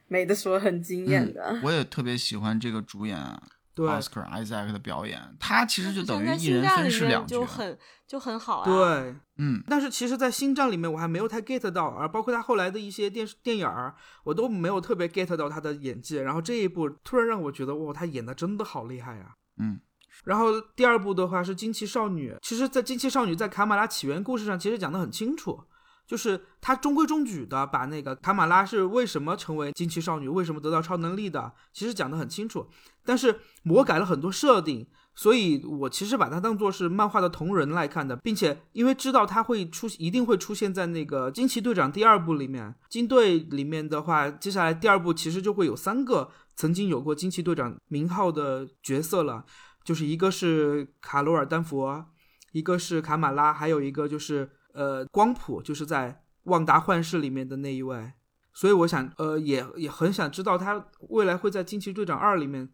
[0.08, 1.60] 没得说，很惊艳的。
[1.64, 3.16] 我也特别喜欢这个主演。
[3.16, 3.57] 奥
[4.02, 8.66] 斯卡·艾萨克的表演，他其实就等于一人分饰两角，就很就很好啊。
[8.66, 9.62] 对，嗯。
[9.68, 16.18] 但是其实，在星战里面，我还没有太 get 到，而包括他后来的一些电视电影儿，我都没有特别 get 到他的演技。
[16.18, 19.36] 然后这一部突然让我觉得，哇，他演的真的好厉害呀。
[19.58, 19.80] 嗯。
[20.26, 25.64] 然后第二部的话是《惊奇少女》，其实，在《惊奇少女》在卡马拉起源故事上，其实讲的很清楚。
[26.08, 32.66] 就是他中规中矩的把那个卡马拉是为什么成为惊奇少女，为什么得到超能力的，其实讲得很清楚。
[33.04, 42.74] 但是魔改了很多设定，所以我其实把它当做是漫画的同人来看的，并且因为知道他会出，一定会出现在那个惊奇队长第二部里面。
[42.90, 49.44] 金队里面的话，接下来第二部其实就会有三个曾经有过惊奇队长名号的角色了，
[49.84, 52.06] 就是一个是卡罗尔丹佛，
[52.54, 54.52] 一个是卡马拉，还有一个就是。
[54.78, 56.12] 呃，光谱就是在
[56.44, 58.14] 《旺达幻视》里面的那一位，
[58.54, 62.70] 所以我想，呃，也也很想知道他未来会在《惊奇队长二》里面，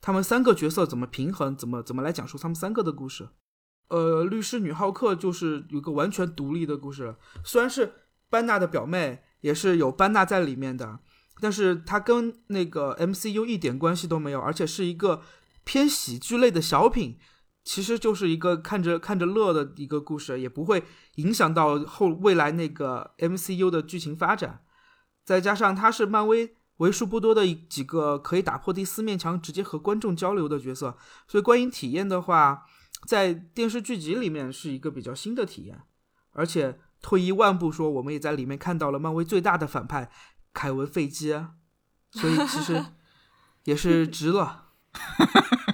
[0.00, 3.28] 他们三个角色怎么平衡，怎么怎么来讲述他们三个的故事。
[3.90, 7.92] 呃，律师女浩克就是有个完全独立的故事，虽然是
[8.28, 10.98] 班纳的表妹，也是有班纳在里面的，
[11.40, 15.22] 但是她跟那个 MCU 一点关系都没有，而且是一个
[15.62, 17.20] 偏喜剧类的小品。
[17.66, 20.84] 其实就是一个看着看着乐的一个故事，也不会
[21.16, 24.62] 影响到后未来那个 MCU 的剧情发展。
[25.24, 32.62] 再加上他是漫威为数不多的几个可以打破第四面墙，直接和观众交流的角色，所以观影体验的话，
[33.04, 35.82] 在电视剧集里面是一个比较新的体验。
[36.30, 40.08] 而且退一万步说，我们也在里面看到了漫威最大的反派
[40.52, 41.32] 凯文·费基，
[42.12, 42.84] 所以其实
[43.64, 44.66] 也是值了。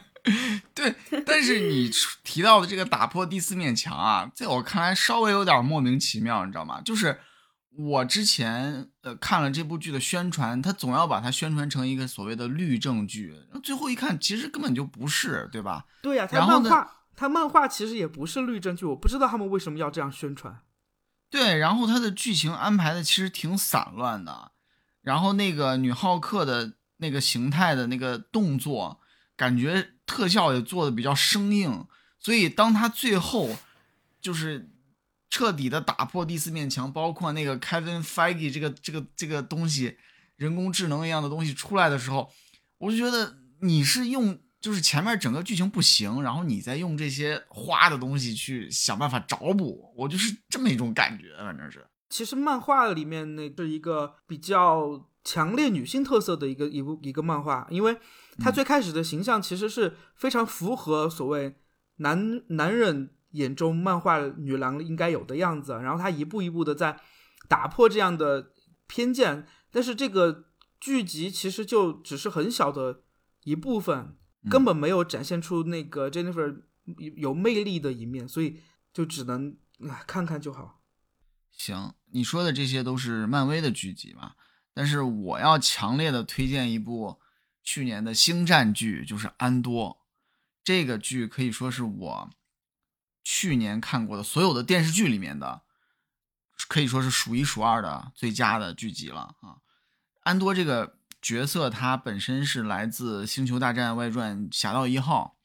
[0.83, 1.90] 对，但是你
[2.25, 6.81] 提到的这个打破第四面墙啊，在我看来稍微有点莫名其妙，你知道吗？
[6.81, 7.21] 就是
[7.77, 15.85] 我之前呃看了这部剧的宣传，他总要把它宣传成一个所谓的律政剧，最后一看，其实根本就不是，对吧？
[16.03, 20.61] 对呀，他漫画，他漫画其实也不是律政剧，我不知道他们为什么要这样宣传。
[21.31, 24.53] 对，然后他的剧情安排的其实挺散乱的，
[25.03, 28.99] 然后那个女浩克的那个形态的那个动作。
[29.35, 31.87] 感觉特效也做的比较生硬，
[32.20, 33.57] 所以当他最后
[34.20, 34.68] 就是
[35.31, 39.96] 彻底的打破第四面墙，包括那个 Kevin Feige 这个这个这个东西，
[40.37, 42.31] 人工智能一样的东西出来的时候，
[42.77, 51.87] 我就觉得你是用就是前面整个剧情不行，然后你再用这些花的东西去想办法找补，我就是这么一种感觉，反正是。
[52.11, 57.96] 其实漫画里面那是一个比较强烈女性特色的一个一部一个漫画，因为
[58.38, 61.57] 它最开始的形象其实是非常符合所谓
[61.97, 67.01] 男男人眼中漫画女郎应该有的样子，然后他一步一步的在
[67.49, 68.53] 打破这样的
[68.87, 70.47] 偏见，但是这个
[70.81, 73.03] 剧集其实就只是很小的
[73.45, 74.16] 一部分，
[74.51, 76.62] 根本没有展现出那个 Jennifer
[77.16, 78.61] 有魅力的一面，所以
[78.92, 79.57] 就只能
[80.07, 80.81] 看看就好。
[81.51, 84.33] 行，你说的这些都是漫威的剧集嘛？
[84.75, 87.21] 但是我要强烈的推荐一部
[87.62, 89.90] 去年的星战剧，就是《安多》。
[90.64, 92.31] 这个剧可以说是我
[93.25, 95.62] 去年看过的所有的电视剧里面的，
[96.68, 99.59] 可以说是数一数二的最佳的剧集了啊！
[100.22, 105.37] 安多这个角色，他本身是来自《星球大战外传：侠盗一号》，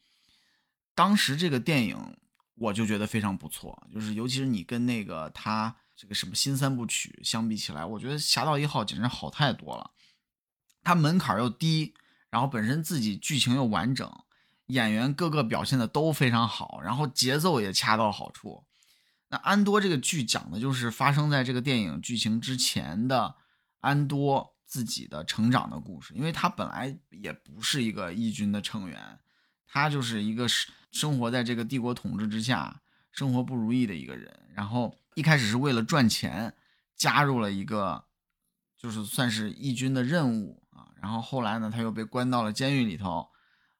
[0.94, 2.16] 当时这个电影
[2.54, 5.76] 我就觉得非常不错，就是尤其是你跟那个他。
[6.00, 9.90] 这个什么新三部曲相比起来，我觉得《侠盗一号》简直好太多了。
[10.84, 11.92] 它门槛又低，
[12.30, 14.10] 然后本身自己剧情又完整，
[14.66, 18.64] 演员各个表现的都非常好，然后节奏也恰到好处。
[19.28, 23.36] 那安多这个剧讲的就是发生在这个电影剧情之前的
[23.80, 29.18] 安多自己的成长的故事，因为他本来也不是一个义军的成员，
[29.66, 34.94] 他就是一个生生活在这个帝国统治之下，生活不如意的一个人，然后。
[35.14, 36.54] 一开始是为了赚钱，
[36.94, 38.04] 加入了一个，
[38.76, 40.62] 就是算是义军的任务。
[41.00, 43.28] 然后后来呢，他又被关到了监狱里头，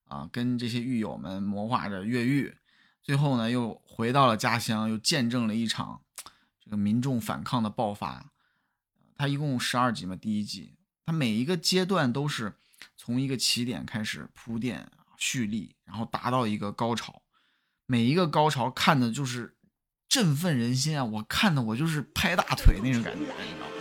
[0.05, 2.57] 啊，跟这些狱友们谋划着越狱。
[3.03, 6.03] 最后呢，又回到了家乡，又见证了一场
[6.63, 8.33] 这个民众反抗的爆发。
[9.17, 10.75] 他一共十二集嘛，第一集，
[11.07, 12.55] 他每一个阶段都是
[12.97, 17.23] 从一个起点开始铺垫蓄力，然后达到一个高潮。
[17.87, 19.55] 每一个高潮看的就是。
[20.09, 21.05] 振奋人心啊！
[21.05, 23.78] 我看的我就是拍大腿那种感觉，你知道吗？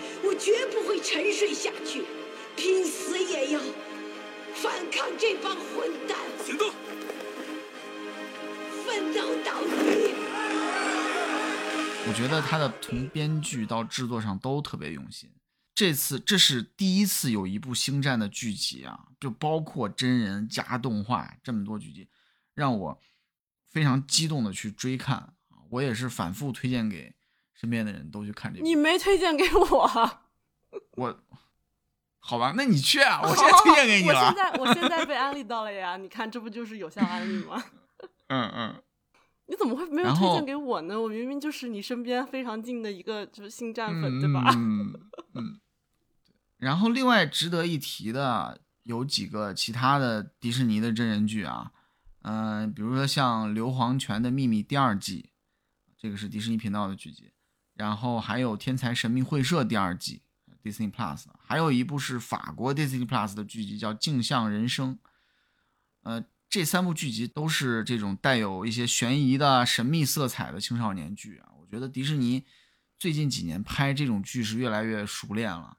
[4.98, 6.18] 抗这帮混蛋！
[6.44, 6.72] 行动！
[8.84, 10.16] 奋斗到底！
[12.08, 15.30] 我觉得他的从编剧到制作上都特别用心。
[15.76, 22.08] 这次这是第一次有一部星战的剧集啊，就包括真人加动画这么多剧集，
[22.56, 23.00] 让我
[23.70, 25.36] 非常激动的去追看。
[25.70, 27.14] 我也是反复推荐给
[27.54, 28.66] 身边的人都去看这部。
[28.66, 30.20] 你没推荐给我，
[30.94, 31.20] 我
[32.28, 33.22] 好吧，那你去啊！
[33.24, 34.20] 我现在推荐给你了。
[34.20, 35.96] 我现在我现在被安利到了呀！
[35.96, 37.64] 你看，这不就是有效安利吗？
[38.28, 38.76] 嗯嗯。
[39.46, 41.00] 你怎么会没有推荐给我呢？
[41.00, 44.44] 我明明就是你身边非常近的一个就是星战粉，对吧？
[44.54, 44.94] 嗯
[45.36, 45.60] 嗯。
[46.58, 51.72] 然后另外值得一提的有几个其他的迪士尼的真人剧啊，
[52.24, 55.30] 嗯，比如说像《硫磺泉的秘密》第二季。
[56.00, 57.32] 这个是迪士尼频道的剧集，
[57.74, 60.22] 然后还有《天才神秘会社》第二季
[60.68, 64.96] ，Disney Plus，还有一部是法国 Disney Plus 的剧集，叫《镜像人生》。
[66.04, 71.50] 呃，这三部剧集都是这种带有一些悬疑的神秘色彩的青少年剧啊。
[71.60, 72.46] 我觉得迪士尼
[72.98, 75.78] 最近几年拍这种剧是越来越熟练了，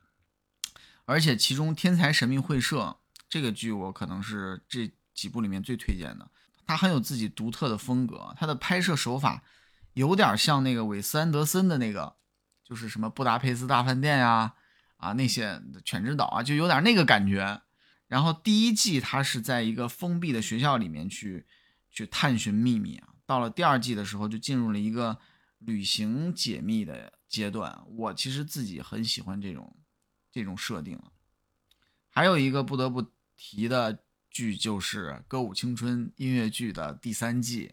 [1.04, 2.80] 而且其中《天才神秘会社》
[3.28, 6.30] 这个剧，我可能是这几部里面最推荐的。
[6.66, 9.42] 它很有自己独特的风格，它的拍摄手法。
[9.94, 12.14] 有点像那个韦斯安德森的那个，
[12.62, 14.54] 就是什么布达佩斯大饭店呀，
[14.98, 17.62] 啊那些犬之岛啊，就有点那个感觉。
[18.06, 21.46] 然后第一季他是在一个封闭的学校里面去
[21.90, 25.18] 去探寻秘密啊，到了第二季的时候就进入了一个
[25.58, 27.78] 旅行解密的阶段。
[27.96, 29.76] 我其实自己很喜欢这种
[30.32, 30.98] 这种设定。
[32.10, 37.72] 还有一个不得不提的剧就是《歌舞青春》音乐剧的第三季。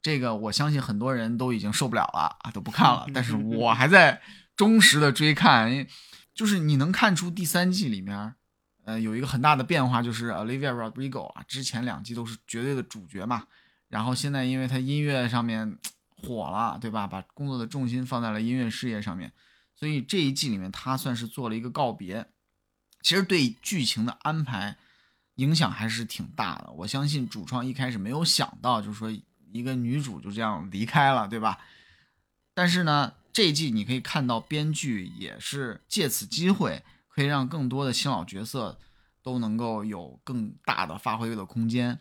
[0.00, 3.06] 这个我相信很多人都已经受不了了啊，都不看了。
[3.12, 4.22] 但是我还在
[4.56, 5.86] 忠实的追看，
[6.36, 8.34] 就是你能看出第三季里面，
[8.84, 13.48] 呃，有一个很大的变化，就是 Olivia Rodrigo 啊，之前两季都是绝对的主角嘛，
[13.88, 15.76] 然后现在因为他音乐上面
[16.08, 17.08] 火了，对吧？
[17.08, 19.32] 把工作的重心放在了音乐事业上面，
[19.74, 22.28] 所以这一季里面他算是做了一个告别。
[23.02, 24.76] 其实对剧情的安排
[25.36, 26.70] 影响还是挺大的。
[26.72, 29.10] 我相信主创一开始没有想到，就是说。
[29.52, 31.58] 一个女主就这样离开了，对吧？
[32.52, 38.80] 但是呢，这一季你可以看到，编剧也是借此机会，可以让更多的新老角色
[39.22, 42.00] 都能够有更大的发挥的空间。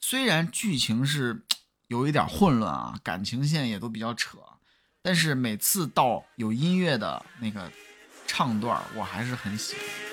[0.00, 1.44] 虽然剧情是
[1.86, 4.38] 有一点混乱啊，感情线也都比较扯，
[5.00, 7.70] 但是每次到有音乐的那个
[8.26, 10.09] 唱段，我还是很喜欢。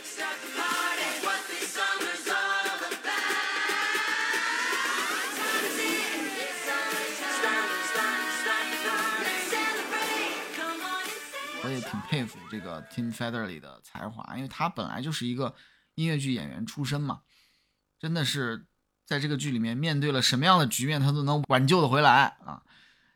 [12.18, 15.54] 佩服这个 Tim Federle 的才华，因为他本来就是一个
[15.94, 17.22] 音乐剧演员出身嘛，
[18.00, 18.66] 真的是
[19.06, 22.64] 在这个剧里面面对了什么样的局面，他都能挽救的回来啊。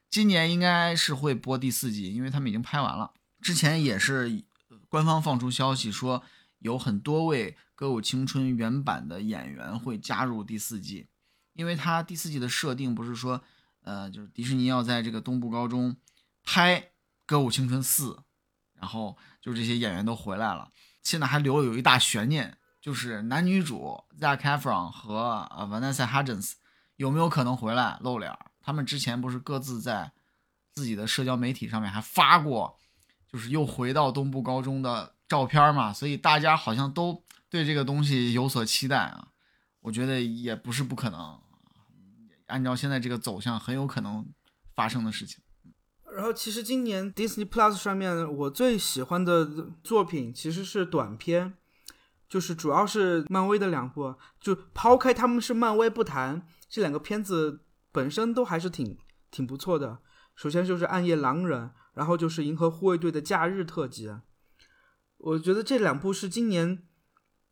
[0.07, 3.11] 今年应该是会播第四季，因为他们已经拍完了。
[3.41, 4.43] 之前也是
[4.87, 6.21] 官方放出消息说，
[6.59, 11.07] 有很多位《歌舞青春》原版的演员会加入第四季，
[11.53, 13.41] 因为他第四季的设定不是说，
[13.81, 15.97] 呃，就是迪士尼要在这个东部高中
[16.43, 16.79] 拍
[17.25, 18.11] 《歌舞青春四》。
[18.82, 20.71] 然后就这些演员都回来了，
[21.03, 26.53] 现在还留有一大悬念，就是男女主 Zac Efron 和 Vanessa Hudgens
[26.95, 28.36] 有没有可能回来露脸？
[28.59, 30.11] 他们之前不是各自在
[30.73, 32.79] 自己的社交媒体上面还发过，
[33.32, 39.27] 就是又回到东部高中的照片嘛，所以大家好像都对这个东西有所期待啊。
[39.82, 41.39] 我觉得也不是不可能，
[42.47, 44.25] 按照现在这个走向，很有可能
[44.75, 45.43] 发生的事情。
[46.14, 51.53] 然后，其实今年 Disney Plus 上面我最喜欢的作品其实是短片，
[52.28, 54.16] 就是主要是漫威的两部。
[54.39, 57.62] 就抛开他们是漫威不谈，这两个片子
[57.93, 58.97] 本身都还是挺
[59.30, 59.99] 挺不错的。
[60.36, 61.62] 首先就是《暗夜狼人》，
[61.93, 64.14] 然后就是《银河护卫队》的假日特辑。
[65.18, 66.84] 我觉得这两部是今年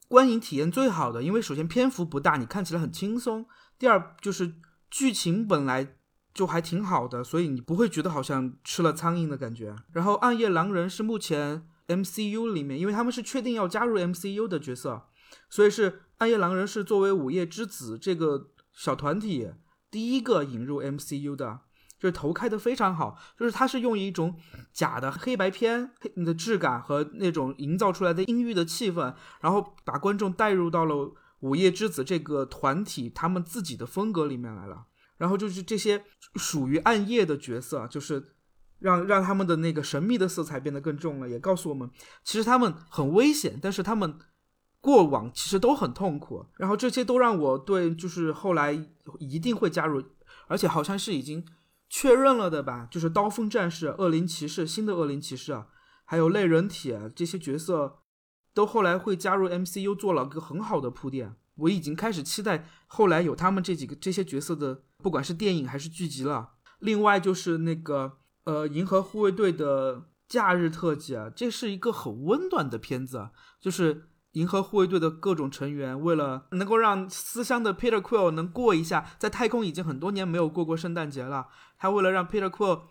[0.09, 3.45] 观影体验最好的，因为首先篇幅不大，你看起来很轻松；
[3.77, 4.55] 第二就是
[4.89, 5.95] 剧情本来。
[6.39, 9.75] 就还挺好的，所以你不会觉得好像吃了苍蝇的感觉。
[9.91, 15.03] 然后《暗夜狼人》是目前 MCU 里面，因为他们是确定要加入 MCU 的角色，
[15.49, 19.51] 所以是《暗夜狼人》是作为午夜之子这个小团体
[19.91, 21.59] 第一个引入 MCU 的，
[21.99, 24.33] 就是头开的非常好，就是它是用一种
[24.71, 25.91] 假的黑白片
[26.25, 34.85] 的质感和那种营造出来的阴郁的气氛，然后把观众带入到了午夜之子这个团体他们自己的风格里面来了。
[35.19, 36.03] 然后就是这些
[36.35, 38.35] 属于暗夜的角色，就是
[38.79, 41.91] 让让他们的那个神秘的色彩变得更重了，也告诉我们，
[42.23, 44.17] 其实他们很危险，但是他们
[44.79, 46.45] 过往其实都很痛苦。
[46.57, 48.71] 然后这些都让我对就是后来
[49.19, 50.01] 一定会加入，
[50.47, 51.45] 而且好像是已经
[51.89, 55.67] 确认了的吧，就是刀锋战士、恶灵骑士、新的恶灵骑士啊，
[56.05, 57.99] 还有类人体这些角色，
[58.53, 61.35] 都后来会加入 MCU，做了个很好的铺垫。
[61.59, 64.81] 我已经开始期待后来有他们这几个这些角色的。
[65.01, 66.49] 不管是电影还是剧集了，
[66.79, 73.29] 另外就是那个呃，银河护卫队的假日特辑啊，这是一个很温暖的片子，
[73.61, 81.47] 就是银河护卫队的各种成员为了能够让思乡的 Peter Quill 能过一下，在太空已经很多年没有过过圣诞节了，
[81.77, 82.81] 他为了让 Peter Quill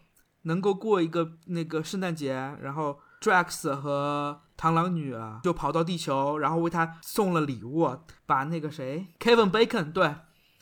[0.44, 7.96] 能够过一个那个圣诞节，然后 Drax 和螳螂女啊就跑到地球，然后为他送了礼物，
[8.26, 10.14] 把那个谁 Kevin Bacon 对。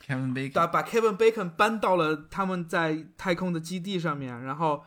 [0.07, 4.83] Kevin Bacon 把把 Kevin Bacon 搬到了他们在太空的基地上面，然后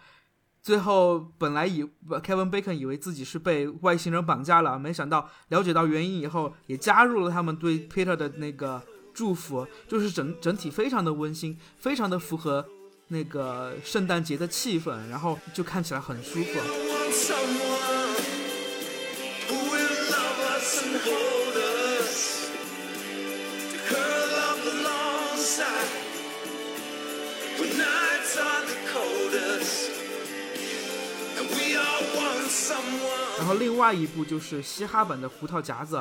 [0.63, 12.67] 最后本来以 Kevin Bacon 以为自己是被外星人绑架了，没想到了解到原因以后，也加入了他们对 Peter 的那个祝福，就是整整体非常的温馨，非常的符合
[13.09, 16.90] 那个圣诞节的气氛，然后就看起来很舒服。
[33.39, 35.97] 然后另外一部就是嘻哈版的《胡桃夹子》，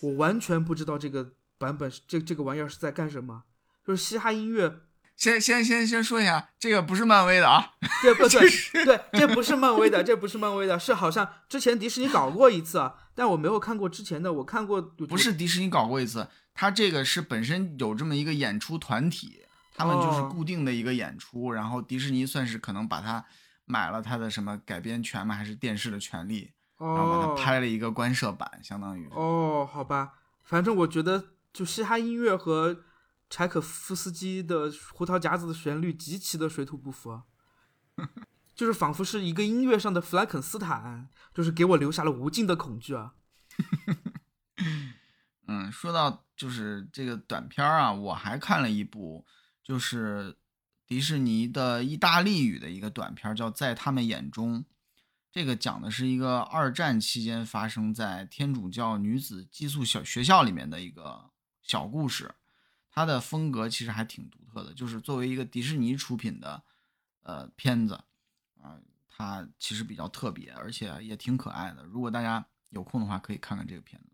[0.00, 3.44] 我完全不知道这个版本这这个玩意儿是在干什么，
[3.86, 4.80] 就是嘻哈音乐。
[5.22, 8.40] 先先先先说一下，这个不是漫威的啊，对不对？
[8.84, 14.82] 对，这不是漫威的，这不是漫威的，是好像之前迪士尼搞过一次，但我没有看过之前的，我看过。
[14.82, 19.44] 不是迪士尼搞过一次，他这个是本身有这么一个演出团体，
[19.76, 23.24] 他们就是固定的一个演出，然后迪士尼算是可能把它
[23.64, 26.50] 买了他的什么改编权嘛，还是电视的权利。
[26.80, 32.80] 然后把它拍了一个官摄版，相当于哦，好吧，反正我觉得就嘻哈音乐和
[33.32, 37.22] 柴可夫斯基的《胡桃夹子》的旋律极其的水土不服，
[38.54, 43.14] 就是仿佛是一个音乐上的弗兰肯斯坦，就是给我留下了无尽的恐惧啊。
[45.48, 49.24] 嗯，说到就是这个短片啊，我还看了一部，
[49.64, 50.36] 就是
[50.86, 54.60] 迪士尼的意大利语的一个短片，叫《在他们眼中》。
[55.30, 61.30] 这个讲的是一个二战期间发生在天主教女子寄宿小学校里面的一个
[61.62, 62.34] 小故事，
[62.94, 66.62] 它的风格其实还挺独特的，就是作为一个迪士尼出品的
[67.22, 67.94] 呃片子
[68.60, 68.78] 啊，
[69.08, 71.82] 它其实比较特别，而且也挺可爱的。
[71.84, 74.11] 如果大家有空的话，可以看看这个片子。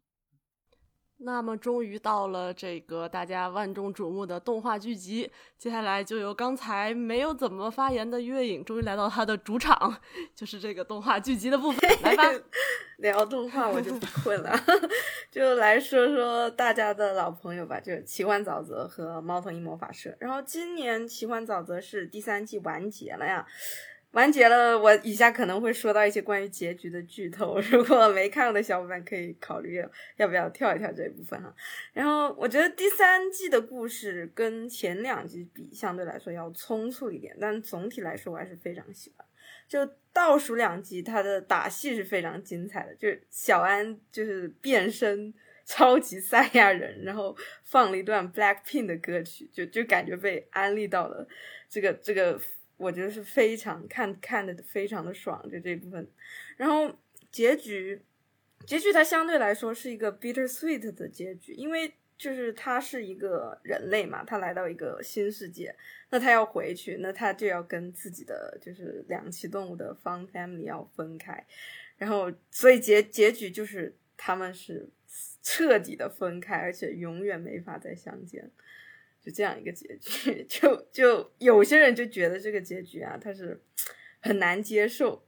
[1.20, 10.00] 那么，终于到了这个大家万众瞩目的动画剧集，接下来就由刚才没有怎么发言的月影，终于来到他的主场，
[10.34, 11.90] 就是这个动画剧集的部分。
[12.02, 12.22] 来吧，
[12.98, 14.56] 聊动画我就不困了，
[15.30, 20.10] 就来说说大家的老朋友吧，就是《奇幻沼泽》和《猫头鹰魔法社》。
[20.20, 23.44] 然后今年《奇幻沼泽》是第三季完结了呀。
[24.12, 29.84] 完结了，我以下可能会说到一些关于结局的剧透， 如果没看过的小伙伴可以考虑
[30.16, 31.54] 要不要跳一跳这一部分哈。
[31.92, 39.26] 然后我觉得第三季的故事跟前两季比，相对来说要匆促一点，但总体来说我还是非常喜欢。
[39.68, 45.32] 就倒数两集，它的打戏是非常精彩的，就是小安就是变身
[45.66, 51.28] 超级赛亚人，然后放了一段 Black Pink 的歌曲，就就感觉被安利到了
[51.68, 52.40] 这个这个。
[52.78, 56.08] 我觉得是非常看看的非常的爽，就这部分。
[56.56, 56.90] 然后
[57.30, 58.00] 结局，
[58.64, 65.72] 结局它相对来说是一个 bitter sweet 的结局，因为就是他是一个人类嘛，他来到一个新世界，
[66.10, 71.46] 那他要回去，那他就要跟自己的就是两栖动物的 fun family 要分开，
[71.96, 74.88] 然后所以结结局就是他们是
[75.42, 78.50] 彻底的分开，而且永远没法再相见。
[79.20, 83.60] 就这样一个结局， 就就有些人就觉得这个结局啊，他是
[84.20, 85.26] 很难接受，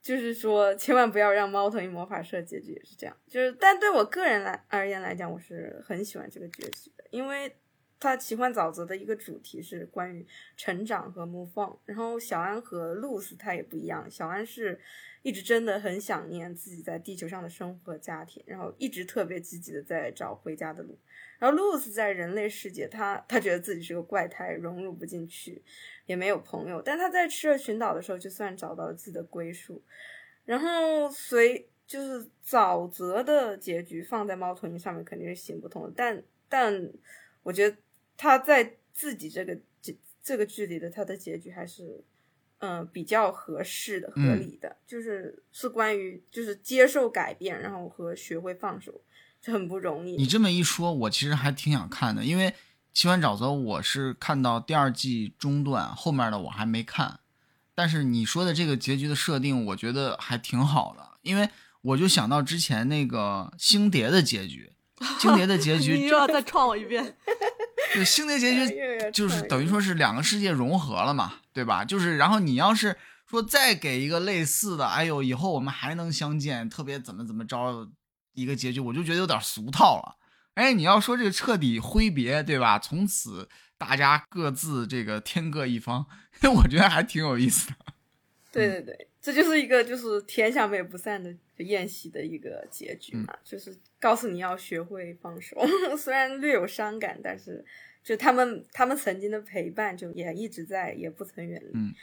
[0.00, 7.56] 就是说千万不要让猫头鹰魔法社结局也是这样，就是但对我个人来而言来讲，我是很喜欢这个结局的，因为
[8.02, 10.26] 它奇幻沼泽的一个主题是关于
[10.56, 14.80] 成长和 move on，然后小安和露丝他也不一样，小安是
[15.22, 20.98] 一直真的很想念自己在地球上的生活和家庭，然后一直特别积极的在找回家的路。
[21.38, 25.62] 然后露丝在人类世界，他他觉得自己是个怪胎，融入不进去，
[26.06, 26.82] 也没有朋友。
[26.82, 29.82] 但他在赤热群岛的时候，就算找到了自己的归属。
[30.44, 35.92] 然后随就是沼泽的结局放在猫头鹰上面肯定是行不通的。
[35.96, 36.92] 但但
[37.42, 37.76] 我觉得
[38.16, 42.04] 他在自己这个这这个剧里的他的结局还是
[42.58, 49.02] 嗯比较合适的、合理的，就是是关于就是接受改变，然后和学会放手。
[49.44, 50.14] 很不容易。
[50.14, 52.48] 你这么一说，我其实还挺想看的，因为
[52.94, 57.18] 《奇幻沼泽》我是看到第二季中段，后面的我还没看。
[57.74, 61.48] 但是你说的这个结局的设定，我觉得还挺好的，因为
[61.80, 64.70] 我就想到之前那个星蝶的结局，
[65.18, 67.16] 星蝶的结局 你又要再创我一遍。
[67.94, 68.74] 对，星蝶结局
[69.12, 71.84] 就是等于说是两个世界融合了嘛，对吧？
[71.84, 72.96] 就是然后你要是
[73.28, 77.88] 说再给一个类似的，哎呦，以后我们还能相见，特别怎么怎么着。
[78.34, 80.16] 一个结局，我就觉得有点俗套了。
[80.54, 82.78] 哎，你要说这个彻底挥别，对吧？
[82.78, 83.46] 从此
[83.76, 86.06] 大家各自这个天各一方，
[86.56, 87.74] 我觉得还挺有意思的。
[88.50, 91.30] 对对对，这就是一个就是天下美不散的
[91.62, 95.56] 宴席的一个结局嘛，就是告诉你要学会放手，
[95.96, 97.64] 虽然略有伤感，但是
[98.02, 101.70] 就他们他们曾经的陪伴就也一直在，也不曾远离。
[101.74, 101.94] 嗯。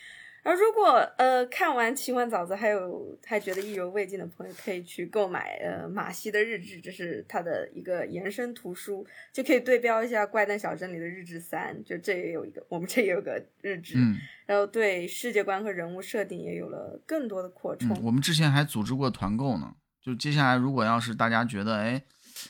[0.44, 13.98] 而如果呃看完《奇幻沼泽》还有还觉得意犹未尽的朋友，可以去购买呃马西的日志，这是他的一个延伸图书，就可以对标一下《怪诞小镇》里的日志三，就这也有一个，我们这也有个日志，
[14.46, 17.90] 然后对世界观和人物设定也有了更多的扩充。
[18.02, 22.02] 我们之前还组织过团购呢，就接下来如果要是大家觉得哎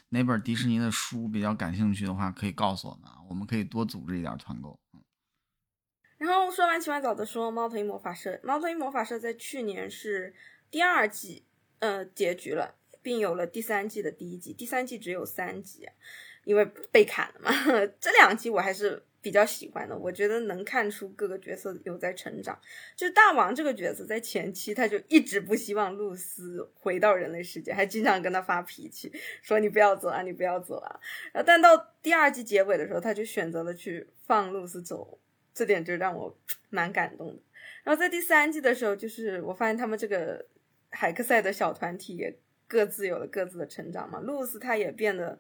[0.10, 4.80] 哪本迪士尼的书比较感兴趣的话，可以告诉我们，我们可以多组织一点团购。
[6.20, 8.38] 然后说完奇幻沼泽，说猫头鹰魔法社。
[8.44, 10.34] 猫头鹰魔法社在去年是
[10.70, 11.46] 第二季，
[11.80, 14.54] 呃，结局了，并有了第三季的第一集。
[14.54, 15.88] 第三季只有三集，
[16.44, 17.52] 因为被砍了嘛。
[18.02, 22.60] 这两集我还是比较喜欢的，我觉得能看出各个角色有在成长。
[22.98, 29.10] 就大王这个角色，在前期他就一直不希望露丝回到人类世界，还经常跟他发脾气，
[29.42, 31.00] 说你不要走啊，你不要走啊。
[31.32, 35.18] 然后但到第二季结尾的时候，他就选择了去放露丝走。
[35.60, 36.34] 这点就让我
[36.72, 37.42] 蛮感动的。
[37.84, 40.46] 然后在第三季的时候，就是我发现他们这个
[40.90, 42.34] 海克赛的小团体也
[42.66, 44.22] 各自有了各自的成长嘛。
[44.22, 45.38] 露丝她也变得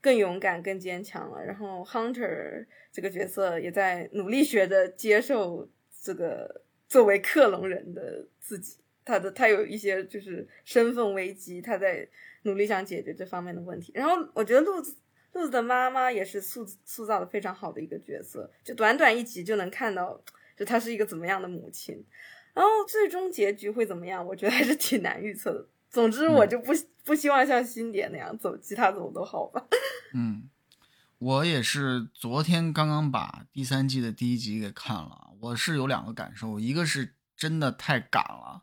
[0.00, 1.44] 更勇敢、更坚强了。
[1.44, 5.68] 然后 Hunter 这个角色也在努力学着接受
[6.02, 8.78] 这个作为克隆人的自己。
[9.04, 12.08] 他的他有一些就是身份危机，他在
[12.42, 13.92] 努力想解决这方面的问题。
[13.94, 14.96] 然后我觉得露丝。
[15.32, 20.20] 兔子的妈妈也是塑塑造的非常好的一个角色，就短短一集就能看到，
[20.56, 22.04] 就她是一个怎么样的母亲，
[22.52, 25.68] 然后最终结局会怎么样，我觉得还是挺难预测的。
[25.88, 26.72] 总之，我就不
[27.04, 29.64] 不希望像新点那样走，其他怎么都好吧。
[30.14, 30.48] 嗯，
[31.18, 38.62] 我也是昨天刚刚把第三季的第一集给看了，我是有两个感受，一个是真的太赶了，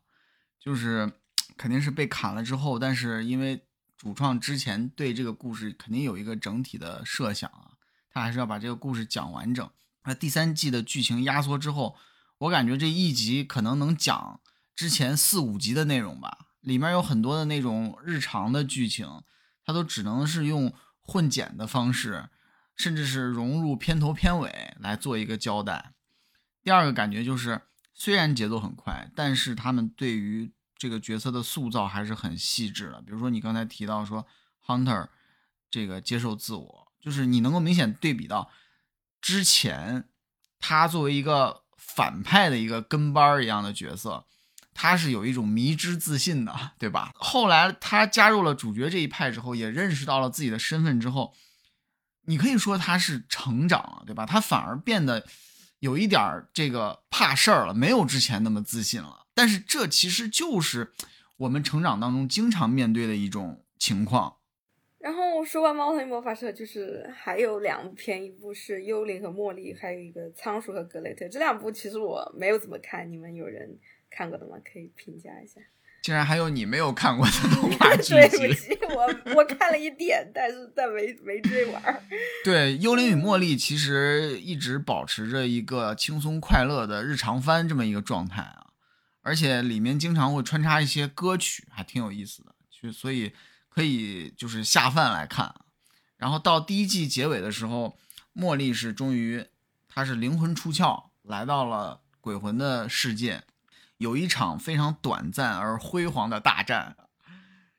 [0.60, 1.12] 就是
[1.58, 3.67] 肯定是被砍了之后，但是因为
[3.98, 7.72] 主创之前对这个故事肯定有一个整体的设想啊，
[8.10, 9.70] 他还是要把这个故事讲完整。
[10.04, 11.98] 那第三季的剧情压缩之后，
[12.38, 14.40] 我感觉这一集可能能讲
[14.76, 19.24] 之前四五集的内容吧，里面有很多的那种日常的剧情，
[19.66, 22.30] 它都只能是用混剪的方式，
[22.76, 25.94] 甚至是融入片头片尾来做一个交代。
[26.62, 33.02] 第二个感觉就是，虽然节奏很快，但是他们对于这个角色的塑造还是很细致的。
[33.02, 34.26] 比如说你刚才提到说
[34.66, 35.08] ，Hunter
[35.70, 38.52] 这个接受自我，就是你能够明显对比到。
[39.20, 40.08] 之前，
[40.60, 44.26] 他作为一个反派的一个跟班儿一样的角色，
[44.74, 47.12] 他是有一种迷之自信的，对吧？
[47.16, 51.34] 后来他加入了主角这一派之后，也认识到了自己的身份之后，
[52.26, 54.26] 你可以说他是成长了，对吧？
[54.26, 55.26] 他反而变得
[55.80, 59.26] 有一点这个怕事儿了，没有之前那么自信了。
[59.34, 60.92] 但是这其实就是
[61.38, 64.38] 我们成长当中经常面对的一种情况。
[64.98, 71.26] 然后说完《猫头鹰魔法社》，就是还有两部片，一部是《幽灵和茉莉》，还有一个《仓鼠和格雷特》。
[71.30, 73.78] 这两部其实我没有怎么看，你们有人
[74.10, 74.58] 看过的吗？
[74.66, 75.62] 可以评价一下。
[76.08, 82.02] 竟然还有你没有看过的 动画剧对不起，我我看了一点，但是但没没追完。
[82.46, 88.68] 对，《幽灵与茉莉》其实一直保持着一个轻松快乐的日常番这么一个状态啊，
[89.22, 92.56] 而且里面经常会穿插一些歌曲，还挺有意思的。
[92.72, 93.34] 就所以。
[93.70, 95.54] 可以就是下饭来看，
[96.18, 97.96] 然后到第一季结尾的时候，
[98.34, 99.46] 茉莉是终于，
[99.88, 103.44] 她是灵魂出窍，来到了鬼魂的世界，
[103.98, 106.96] 有一场非常短暂而辉煌的大战。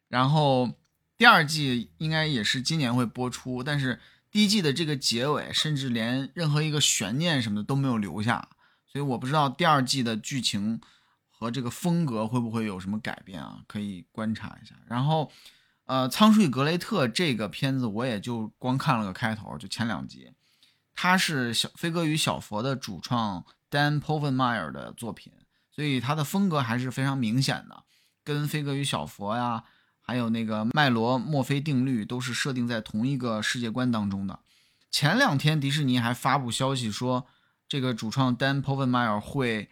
[0.09, 0.73] 然后
[1.17, 4.01] 第二季应该也是今年会播出，但是
[4.31, 8.49] 第一季的这个结尾，甚至连任何一个悬念什么的都没有留下，
[8.87, 10.81] 所以我不知道第二季的剧情
[11.31, 13.63] 和这个风格会不会有什么改变啊？
[13.67, 14.75] 可以观察一下。
[14.87, 15.31] 然后。
[15.91, 20.31] 呃，《仓鼠与格雷特》这个片子我也就光看了个开头，就前两集。
[20.95, 25.33] 它是小飞哥与小佛的主创 Dan Povenmire 的作品，
[25.79, 27.85] 所以他的风格还是非常明显的，
[28.25, 29.63] 跟飞哥与小佛呀，
[30.01, 34.41] 还有那个麦罗墨菲定律都是设定在同一个世界观当中的。
[34.91, 37.29] 前两天迪士尼还发布消息说，
[37.69, 39.71] 这个主创 Dan Povenmire 会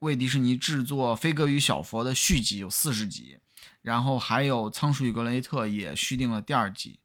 [0.00, 3.38] 为迪士尼制作《飞哥与小佛》的续集，有四十集。
[3.82, 6.98] 然后还有《仓鼠与格雷特》也续订了第二季，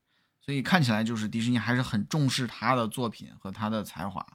[0.43, 4.25] 所以看起来就是迪士尼还是很重视他的作品和他的才华。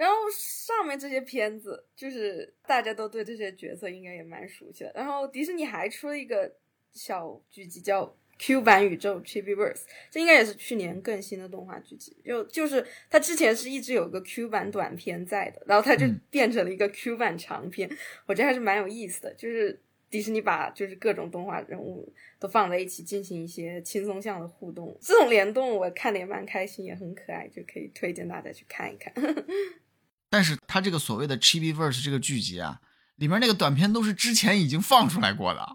[0.00, 4.92] 嗯，然后上面这些片子就是大家都对这些角色应该也蛮熟悉的。
[4.94, 6.50] 然后迪士尼还出了一个
[6.92, 8.04] 小剧集叫
[8.38, 9.74] 《Q 版宇宙 Chibi Verse》，
[10.10, 12.16] 这应该也是去年更新的动画剧集。
[12.24, 17.90] 就就是它之前是一直有个 Q 版短片在的，然后它就变成了一个 Q 版长片，
[18.26, 19.78] 我觉得还是蛮有意思的，就是。
[20.10, 29.14] 迪士尼把就是各种动画人物都放在一起进行一些轻松向的互动，这种联动我看的也蛮开心，也很可爱，就可以推荐大家去看一看。
[30.30, 32.80] 但是它这个所谓的 Chibi Verse 这个剧集啊，
[33.16, 35.74] 里面那个短片都是之前已经放出来过的，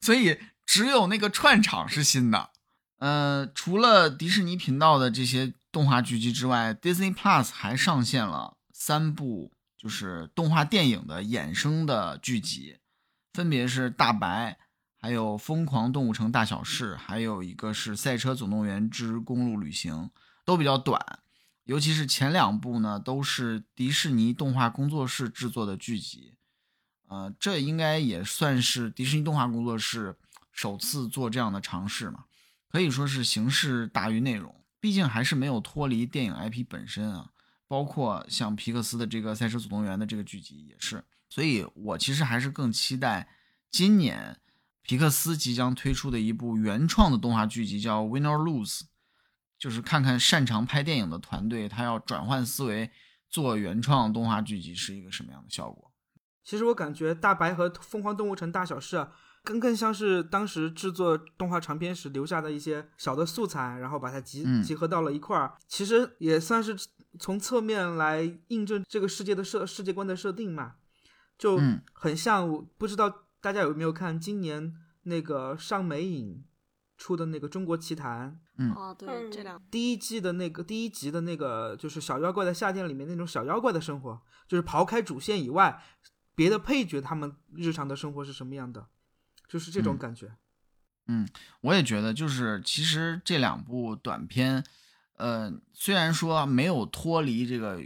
[0.00, 2.50] 所以只有那个串场是新的。
[2.98, 12.78] 呃，除了迪士尼频道的这些动画剧集之外，Disney Plus 还上线了三部就是动画电影的衍生的剧集。
[13.32, 14.58] 分别是大白，
[15.00, 20.10] 还有疯狂动物城大小事，还有一个是赛车总动员之公路旅行，
[20.44, 21.00] 都比较短。
[21.64, 26.34] 尤其是前两部呢，都是迪士尼动画工作室制作的剧集。
[27.08, 30.16] 呃，这应该也算是迪士尼动画工作室
[30.50, 32.24] 首次做这样的尝试嘛，
[32.68, 34.64] 可以说是形式大于内容。
[34.80, 37.30] 毕竟还是没有脱离电影 IP 本身啊，
[37.68, 41.04] 包括像皮克斯的这个赛车总动员的这个剧集也是。
[41.28, 43.28] 所以我其实还是更期待
[43.70, 44.38] 今年
[44.82, 48.80] 皮克斯即将推出的一部原创的动画剧集，叫《Win or Lose》，
[49.62, 52.90] 就是看看擅长拍电影的团队，他要转换思维
[53.30, 55.92] 做原创动画剧集是一个什么样的效果。
[56.42, 59.06] 其实我感觉大白和疯狂动物城大小事
[59.44, 65.54] 更更像是当时制作动画长片时留下的一些小的素材，然后把它集集合到了一块儿。
[65.68, 66.76] 其实也算是
[67.20, 70.74] 从侧面来印证这个世界的设世界观的设定嘛。
[71.38, 71.60] 就
[71.92, 76.42] 很像，不知道大家有没有看今年那个上美影
[77.02, 78.30] 出的那个《中国奇谭》？
[78.58, 85.82] 嗯，哦，对，这两第一季的那个第一集的那个就是小妖怪在夏天里面那种小妖怪的生活，就是刨开主线以外，
[86.36, 88.86] 别的配角他们日常的生活是什么样的，
[89.48, 90.32] 就是这种感觉。
[91.08, 91.28] 嗯，
[91.62, 94.62] 我也觉得，就是其实这两部短片，
[95.16, 97.80] 呃，虽然说没有脱离这个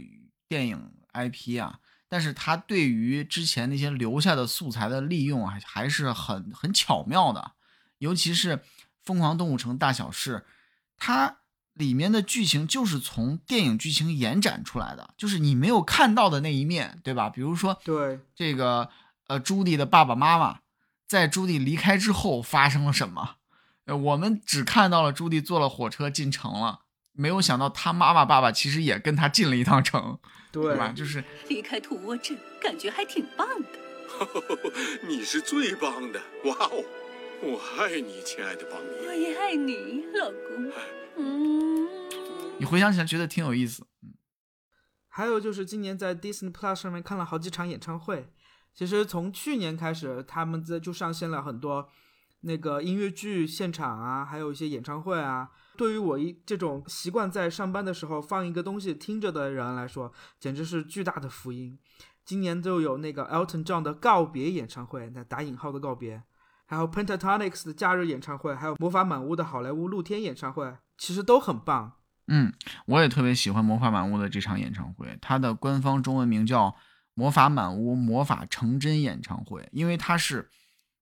[0.47, 1.79] 电影 IP 啊。
[2.09, 7.51] 但是他对于之前那些留下的素材的利用还还是很很巧妙的，
[7.97, 8.55] 尤其是
[9.07, 10.35] 《疯狂动物城大小事》，
[10.97, 11.37] 它
[11.73, 17.29] 里面的剧情就是从电影剧情延展出来的，就是你没有看到的那一面，对吧？
[17.29, 18.89] 比如说，对这个
[19.27, 20.59] 呃，朱迪的爸爸妈妈
[21.07, 23.35] 在朱迪离开之后发生了什么？
[23.85, 26.81] 呃，我们只看到了朱迪坐了火车进城了，
[27.13, 30.19] 没有想到他妈妈爸爸其实也跟他进了一趟城，
[30.51, 30.91] 对吧？
[30.93, 33.69] 就是离开土窝镇，感觉还挺棒的。
[35.07, 36.83] 你是最棒的，哇哦！
[37.39, 39.05] 我爱你，亲爱的邦尼。
[39.05, 40.71] 我也爱你，老公。
[41.17, 41.87] 嗯，
[42.57, 43.85] 你回想起来觉得挺有意思。
[44.01, 44.13] 嗯，
[45.07, 48.31] 还有就是今年在 Disney Plus 上面看了好几场演唱会。
[48.73, 51.89] 其实从去年开始，他们在就上线了很多。
[52.41, 61.77] 那个音乐剧现场啊，还有一些演唱会啊，对于我一这种习惯在上班的时候放一个东西听着的人来说，简直是巨大的福音。
[62.23, 66.21] 今年就有那个 Elton John 的告别演唱会，那打引号的告别，
[66.67, 71.93] 还有 Pentatonix 的假日演唱会，还有魔法满屋的好莱坞露天演唱会，其实都很棒。
[72.27, 72.53] 嗯，
[72.85, 76.75] 我也特别喜欢魔法满屋的这场演唱会，它的官方中文名叫
[77.15, 80.51] 魔法满屋魔法成真演唱会，因为它是。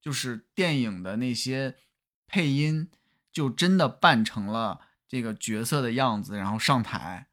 [0.02, 1.78] 就是电影的那些
[2.28, 2.92] 配音，
[3.32, 7.26] 就真的扮成了这个角色的样子，然后上台，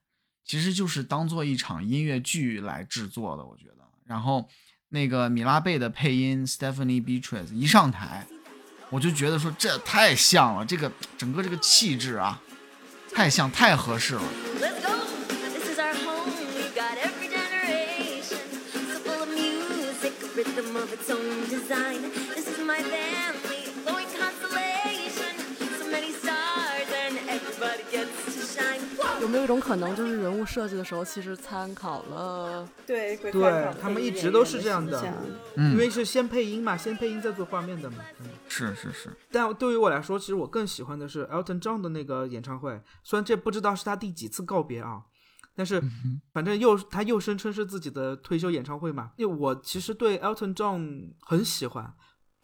[0.43, 3.87] 其实就是当做一场音乐剧来制作的，我觉得。
[4.07, 4.49] 然后
[4.93, 8.27] 那个米拉贝的配音 Stephanie Beatrice 一上台，
[8.91, 12.39] 我就觉得说这太像了，这个整个这个气质啊，
[13.15, 14.23] 太像，太合适了。
[29.43, 32.69] 有一种可能，就是人物设计的时候其实参考了？
[32.87, 35.03] 对对，他们一直都是这样的，
[35.57, 37.97] 因为是先配音嘛，先配音再做画面的嘛。
[38.49, 39.11] 是是是。
[39.33, 45.03] 但对于我来说，其实我更喜欢的是 Elton John 的那个演唱会，虽然这不知道是他第几次告别啊，
[45.57, 45.83] 但是
[46.33, 49.11] 反正又他又声称是自己的退休演唱会嘛。
[49.17, 51.93] 因为我其实对 Elton John 很喜欢。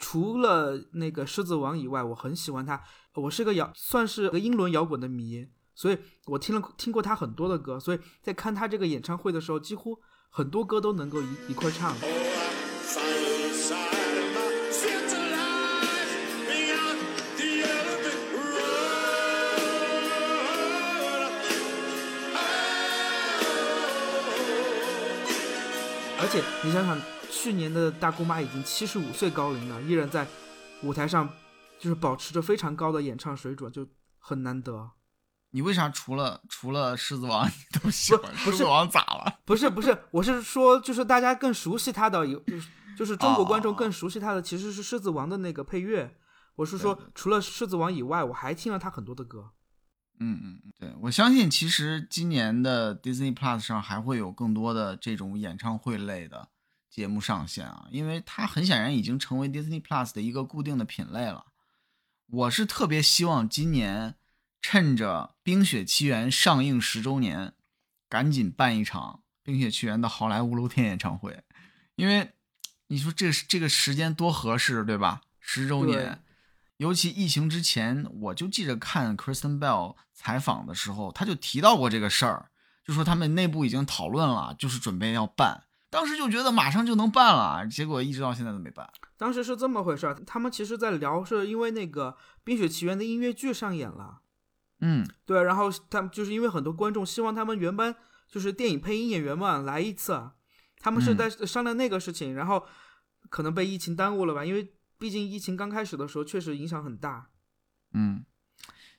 [0.01, 2.81] 除了那个狮子王以外，我很喜欢他。
[3.15, 5.45] 我是个摇，算是个英伦摇滚的迷，
[5.79, 7.79] 所以我听了听过他很多的歌。
[7.79, 9.97] 所以在看他这个演唱会的时候，几乎
[10.29, 11.95] 很多歌都能够一一块唱。
[26.20, 27.01] 而且你想想。
[27.31, 30.26] 去年的大姑妈已经七十五岁高龄了，依然在
[30.83, 31.29] 舞台上，
[31.79, 33.87] 就是保持着非常高的演唱水准，就
[34.18, 34.91] 很难得。
[35.51, 38.35] 你为啥除了除了狮子王 你都喜欢？
[38.37, 39.39] 狮子王咋了？
[39.47, 46.17] 不是不是，我是说，就是大家更熟悉他的，有就是就是中国观众更熟悉他的，其实是狮子王的那个配乐。
[46.57, 49.53] 我是说，除了狮子王以外，我还听了他很多的歌。
[50.21, 56.49] 嗯嗯，对，我相信其实今年的 Disney Plus 上还会有更多的这种演唱会类的。
[56.91, 61.45] 节目上线啊，因为它很显然已经成为 Disney Plus 的一个固定的品类了。
[62.27, 64.17] 我是特别希望今年
[64.61, 67.55] 趁着《冰雪奇缘》上映十周年，
[68.09, 71.43] 赶紧办一场《冰雪奇缘》的好莱坞露天演唱会，
[71.95, 72.33] 因为
[72.89, 75.23] 你说这这个时间多合适，对吧？
[75.41, 76.23] 十周年，
[76.79, 82.51] 尤其疫情之前，我就记着看 Kristen Bell 采访的时候，他就提到过这个事儿，
[82.85, 85.65] 就说他们内部已经讨论了，就是准备要办。
[85.91, 88.91] 当时就觉得马上就能办了，结果一直到现在都没办。
[89.17, 92.11] 当时是这么回事儿，他们其实在聊，是因为那个
[92.45, 94.21] 《冰雪奇缘》的音乐剧上演了。
[94.81, 97.95] 嗯，对，然后他们就是因为很多观众希望他们原班
[98.29, 100.31] 就是电影配音演员们来一次，
[100.79, 102.64] 他们是在商量那个事情，然后
[103.29, 104.45] 可能被疫情耽误了吧？
[104.45, 107.29] 因为毕竟疫情刚开始的时候确实影响很大。
[107.93, 108.24] 嗯，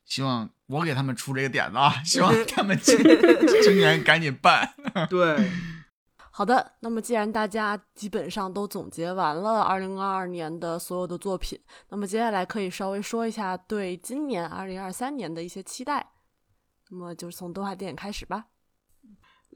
[0.03, 2.97] 希望我给他们出这个点子啊，希望他们今
[3.63, 4.73] 今年赶紧办。
[5.09, 5.49] 对。
[6.39, 11.59] 好的，那么既然大家基本上都总结完了二零二二年的所有的作品，
[11.89, 16.13] 那么接下来可以稍微说一下对今年二零二三年的一些期待。
[16.91, 18.45] 那么就是从动画电影开始吧。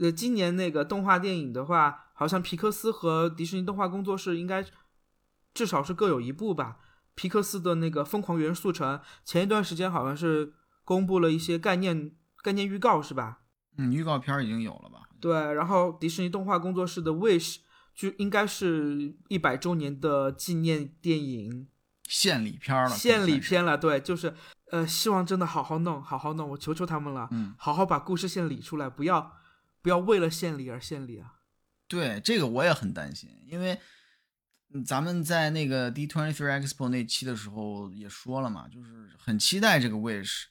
[0.01, 4.65] 呃，今年那个动画电影的话，好像皮克斯和迪士尼动画工作室应该
[5.53, 6.79] 至少是各有一部吧。
[7.15, 10.51] 皮克斯的那个《疯狂元素城》前一段时间好像是
[10.83, 12.11] 公布了一些概念
[12.43, 13.39] 概念预告，是吧？
[13.77, 14.92] 嗯，预告片已经有了吧？
[15.23, 17.55] 对，然后迪士尼动画工作室的《Wish》
[17.95, 21.65] 就应该是一百周年的纪念电影，
[22.09, 23.77] 献礼片了，献礼片了。
[23.77, 24.33] 对，就是
[24.69, 29.31] 呃，希望真的好好弄，好好弄，我求求他们了，嗯，好好把故事线理出来，不要
[29.81, 31.35] 不要为了献礼而献礼啊。
[31.87, 33.79] 对，这个我也很担心，因为
[34.85, 40.47] 咱们在那个 D Twenty Three Expo 那期的时候也说了嘛，就是很期待这个 Wish，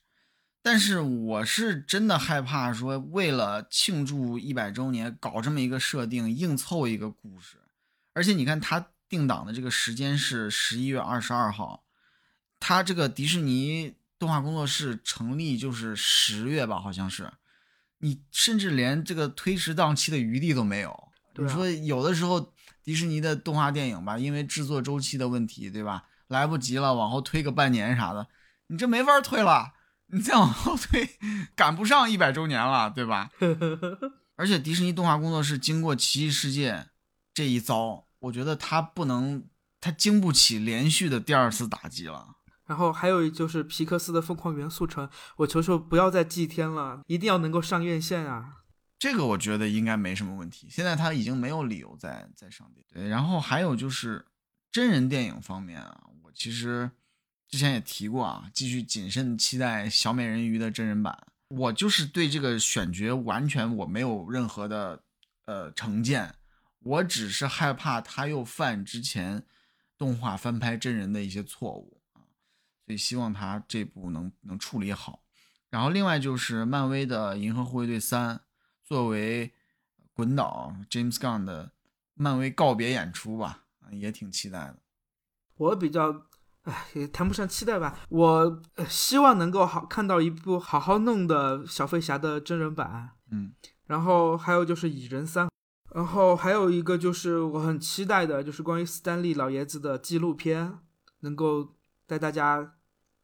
[0.64, 7.56] 但是我是真的害怕说为了庆祝一百周年搞这么一个设定，硬凑一个故事，
[8.12, 11.82] 而且你看它定档的这个时间是十一月二十二号，
[12.60, 17.32] 它这个迪士尼动画工作室成立就是十月吧，好像是，
[17.98, 21.08] 你甚至连这个推迟档期的余地都没有。
[21.36, 22.54] 你说有的时候
[22.84, 26.04] 迪士尼的动画电影吧，因为制作周期的问题，对吧？
[26.28, 28.28] 来不及了，往后推个半年啥的，
[28.68, 29.72] 你这没法推了。
[30.12, 31.08] 你再往后推，
[31.56, 33.30] 赶不上一百周年了，对吧？
[34.36, 36.72] 而且迪士尼动画工作室经过《奇异世界》
[37.32, 39.44] 这一遭，我觉得他不能，
[39.80, 42.36] 他经不起连续的第二次打击了。
[42.66, 45.06] 然后还有就是皮克斯的《疯狂元素城》，
[45.36, 48.58] 我求求不要再祭天了，一定要能够上院线啊！
[48.98, 50.68] 这个我觉得应该没什么问题。
[50.70, 52.84] 现在他已经没有理由再再上电。
[52.92, 54.24] 对，然后还有就是
[54.70, 56.90] 真人电影方面啊，我其实
[57.52, 61.16] 之前也提过啊，继续谨慎期待小美人鱼的真人版。
[61.48, 65.04] 我就是对这个选角完全我没有任何的
[65.44, 66.34] 呃成见，
[66.80, 69.44] 我只是害怕他又犯之前
[69.96, 72.24] 动画翻拍真人的一些错误啊，
[72.86, 75.22] 所以希望他这部能能处理好。
[75.68, 78.36] 然后另外就是漫威的《银河护卫队三》。
[78.84, 79.54] 作为
[80.12, 81.72] 滚导 James Gunn 的
[82.12, 84.76] 漫威告别演出吧，也挺期待的。
[85.54, 86.26] 我比较，
[86.62, 87.98] 哎，也谈不上期待吧。
[88.08, 93.10] 我希望能够好看到一部好好弄的小飞侠的真人版。
[93.30, 93.52] 嗯，
[93.86, 95.48] 然后还有就是蚁人三，
[95.94, 100.78] 然后还有一个就是我很期待的，就是关于斯丹利老爷子的纪录片，
[101.20, 101.74] 能够
[102.06, 102.74] 带大家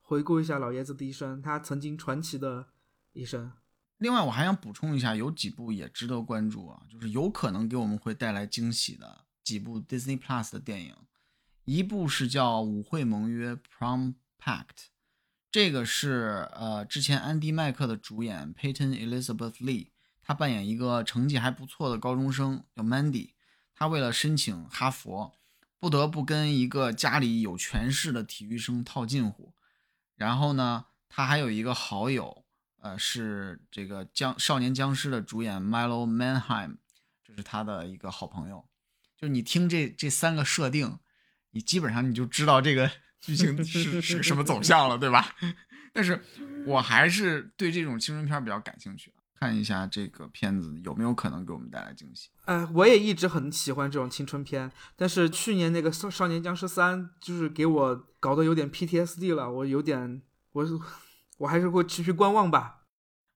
[0.00, 2.68] 回顾一下老爷子的一生，他曾经传奇的
[3.12, 3.52] 一生。
[3.98, 10.94] 另外，我还想补充一下，有几部也值得关注啊，就是有可能给我们会带来惊喜的几部 Disney Plus 的电影。
[11.68, 14.86] 一部是叫《舞会盟约》（Prom Pact），
[15.50, 19.88] 这个是呃之前安迪麦克的主演 Peyton Elizabeth Lee，
[20.22, 23.32] 他扮演一个成绩还不错的高中生叫 Mandy，
[23.74, 25.34] 他为了申请哈佛，
[25.78, 29.52] 不得不跟一个家里有权势的体育生套近乎。
[30.16, 32.46] 然后呢，他还有一个好友。
[32.80, 36.76] 呃，是这个僵少年僵尸的主演 Milo Manheim，
[37.22, 38.64] 这是他的一个好朋友。
[39.18, 40.98] 就你听这这三个设定，
[41.58, 42.88] 你基本上你就知道这个
[43.20, 45.34] 剧情是是什么走向了，对吧？
[45.92, 46.22] 但是
[46.64, 52.28] 我还是对这种青春片比较感兴趣，看一下这个片子有没有可能给我们带来惊喜。
[52.44, 60.64] 哎，我也一直很喜欢这种青春片，但是去年那个少少年僵尸三就是给我搞得有点 PTSD 了，我有点我。
[61.38, 62.80] 我还是会持续观望吧。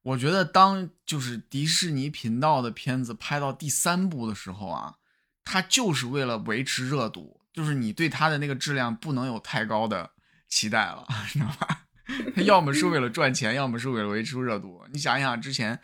[0.02, 4.96] 我觉得，当就是迪士尼频道的片子拍到第三部的时候啊，
[5.44, 10.10] 它就是为了维持热度，就是你对它的那个质量不能有太高的
[10.48, 11.86] 期待了， 知道吧？
[12.44, 14.84] 要么是为了赚钱，要么是为了维持热度。
[14.92, 15.76] 你想一想，之前《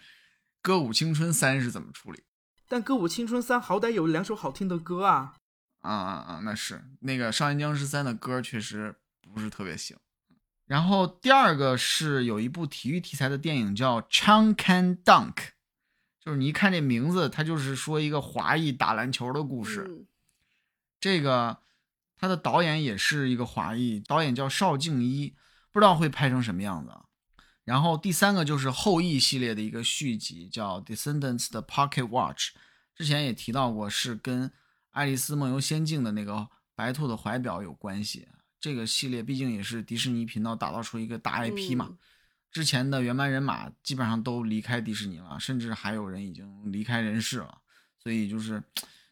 [0.60, 2.22] 歌舞青春三》是怎么处理？
[2.68, 5.36] 但《歌舞青春三》好歹有两首好听的歌啊！
[5.80, 6.40] 啊啊啊！
[6.42, 8.96] 那是那个《少年僵尸三》的歌确实
[9.32, 9.96] 不是特别行。
[10.66, 15.34] 然后第二个是有一部体育题材的电影叫《Chang Can Dunk》，
[16.20, 20.06] 就是你一看这名字，它就是说一个华裔打篮球的故事。
[21.00, 21.58] 这个
[22.16, 25.34] 他的导演也是一个华裔，导演叫邵静一，
[25.70, 27.04] 不知道会拍成什么样子啊。
[27.64, 32.50] 然后第三个就是后羿系列的一个续集，叫《Descendants 的 Pocket Watch》，
[32.94, 34.48] 之前也提到过，是跟
[34.90, 38.26] 《爱丽丝梦游仙境》的那个白兔的怀表有关系。
[38.58, 41.96] 这个系列毕竟也是迪士尼频道打造出一个大 IP 嘛，
[42.50, 47.58] 之前的原班人马基本上都离开迪士尼了，甚至还有人已经离开人世了，
[48.02, 48.60] 所以就是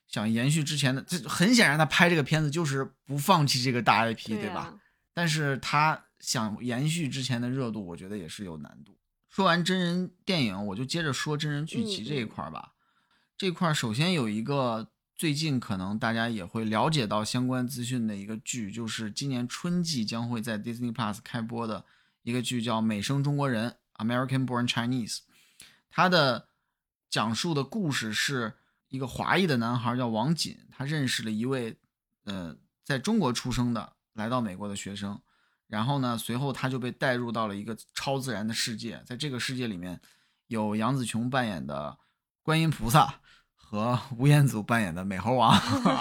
[0.08, 1.02] 想延续之前的。
[1.02, 4.78] 这很显然，他拍这个片子就是不放弃这个大 IP，对吧？
[5.12, 8.96] 但是他想延续之前的热度，我觉得也是有难度。
[9.28, 12.72] 说完真人电影，我就接着说真人剧集这一块吧。
[13.36, 14.90] 这块首先有一个。
[15.18, 21.86] 最近可能大家也会了解到相关资讯的一个剧，就是今年春季将会在 Disney Plus 开播的
[22.20, 23.74] 一个剧，叫《美声中国人》
[24.06, 25.20] （American Born Chinese）。
[25.88, 26.48] 它的
[27.08, 28.56] 讲述的故事是
[28.88, 31.76] 一个华裔的男孩叫王锦，他认识了一位
[32.24, 35.20] 呃在中国出生的来到美国的学生，
[35.66, 40.00] 然后呢，随后他就被带入到了一个超自然的世界，在这个世界里面
[40.46, 41.98] 有杨紫琼扮演的
[42.42, 43.20] 观音菩萨。
[43.68, 45.52] 和吴彦祖扮演的美猴王，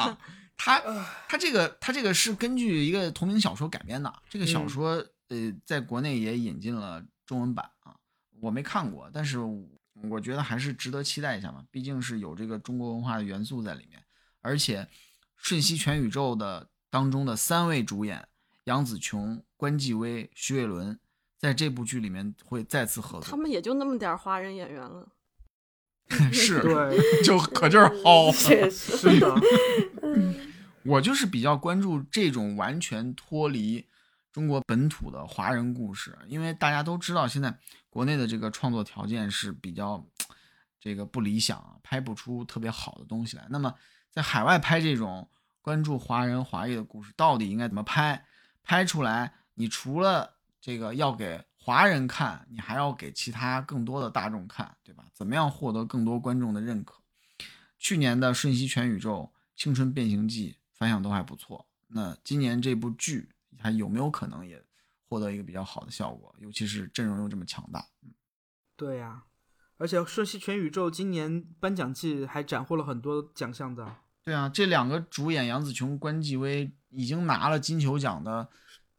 [0.56, 0.80] 他
[1.28, 4.22] 他这个他这个是根据一个同名小说改编的。
[4.30, 7.96] 这个小说呃，在国内也引进了中文版啊，
[8.40, 9.40] 我没看过，但是
[10.10, 14.04] 我觉得还是值得期待一下嘛，毕竟是有这个中国文化的元素在里面，
[14.42, 14.84] 而且
[15.38, 18.28] 《瞬息全宇宙》的当中的三位主演
[18.66, 21.00] 杨紫琼、关继威、徐伟伦，
[21.38, 23.30] 在这部剧里面会再次合作。
[23.30, 25.08] 他们也就那么点华人演员了，
[26.32, 28.32] 是，对，就可劲儿薅。
[28.36, 29.36] 确实是的，
[30.84, 33.86] 我就是比较关注这种完全脱离
[34.32, 37.58] 中国本土的华人故事，因为大家都知道现在
[37.96, 40.06] 国内的这个创作条件是比较
[40.82, 43.48] 这个不理想，拍不出特别好的东西来。
[43.50, 43.74] 那么
[44.12, 45.30] 在海外拍这种
[45.62, 48.26] 关注华人华裔的故事，到底应该怎么拍？
[48.64, 50.30] 拍出来，你除了
[50.60, 55.06] 这个要给华人看，你还要给其他更多的大众看，对吧？
[55.14, 57.02] 怎么样获得更多观众的认可？
[57.80, 59.22] 去年的《瞬息全宇宙》
[59.56, 61.66] 《青春变形记》反响都还不错。
[61.88, 64.62] 那今年这部剧还有没有可能也
[65.08, 66.36] 获得一个比较好的效果？
[66.40, 67.86] 尤其是阵容又这么强大。
[68.76, 69.24] 对呀、
[69.78, 73.96] 而且《瞬息全宇宙》今年颁奖季还斩获了很多奖项的。
[74.24, 78.50] 对啊，这两个主演杨紫琼、关继威已经拿了金球奖的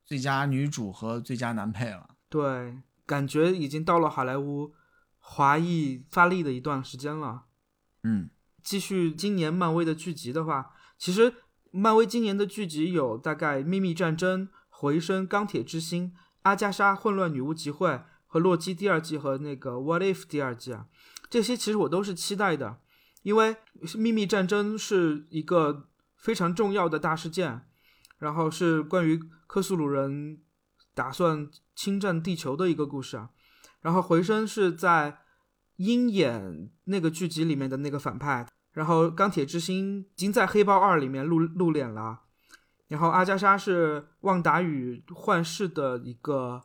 [0.04, 2.16] 最佳女主和最佳男配了。
[2.28, 4.72] 对，感觉已经到了好莱坞
[5.18, 7.46] 华裔发力的一段时间了。
[8.04, 8.30] 嗯，
[8.62, 11.34] 继续今年漫威的剧集的话，其实
[11.72, 14.46] 漫威今年的剧集有大概《秘密战争》
[14.78, 16.04] 《回声》《钢铁之心》
[16.42, 17.88] 《阿加莎：混乱女巫集会》
[18.26, 20.84] 和《洛基》第二季和那个《What If》第二季啊，
[21.30, 22.78] 这些其实我都是期待的，
[23.22, 23.56] 因为
[23.98, 27.62] 《秘密战争》是一个非常重要的大事件，
[28.18, 30.42] 然后是关于克苏鲁人
[30.94, 33.30] 打算侵占地球的一个故事啊，
[33.80, 35.20] 然后《回声》是在
[35.76, 42.24] 鹰眼那个剧集里面的那个反派，然后钢铁之心已经在《黑豹二》里面露露脸了，
[42.88, 46.62] 然后阿加莎是旺达与幻视的一个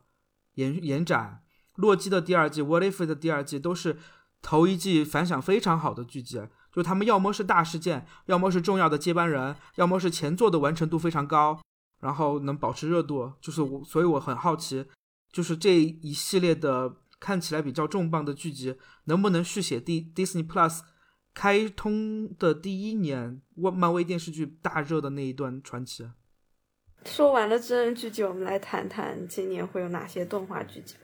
[0.53, 1.43] 延延展，
[1.75, 3.97] 洛基的第二季、What If 的第二季都是
[4.41, 6.41] 头一季反响非常好的剧集，
[6.71, 11.59] 就他们要么是大事件，要么是重要的接班人，要么是前作的完成度非常高，
[12.01, 14.85] 然后能保持热度，就是我，所以我很好奇，
[15.31, 20.81] 就是这一系列的看起来比较重磅的剧集，能不能续写 D Disney Plus
[21.33, 26.09] 开通的第一年，漫威电视剧大热的那一段传奇。
[27.05, 30.95] 说完了真人剧集，我们来谈谈今年会有哪些动画剧集。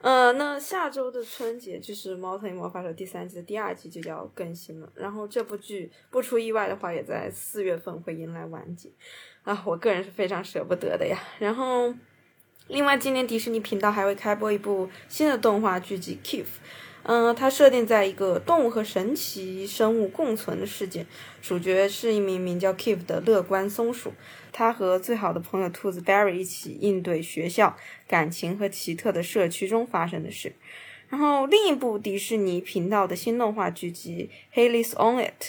[0.00, 8.90] 呃，那下周的春节就是《猫头鹰魔法手》第三季的第二季就要更新了，然后这部剧不出意外的话，也在四月份会迎来完结，
[9.42, 11.18] 啊，我个人是非常舍不得的呀。
[11.38, 11.92] 然后，
[12.68, 16.44] 另外今年迪士尼频道还会开播一部新的动画剧集《Kif》，
[17.04, 21.06] 嗯，它设定在一个动物和神奇生物共存的世界，
[21.40, 24.12] 主角是一名名叫 Keep 的乐观松鼠。
[24.52, 27.76] 他和最好的朋友兔子 Barry 一起应对学校、
[28.06, 30.54] 感情和奇特的社区中发生的事。
[31.08, 35.42] 然后，另一部迪士尼频道的新动画剧集《Haley's on It》，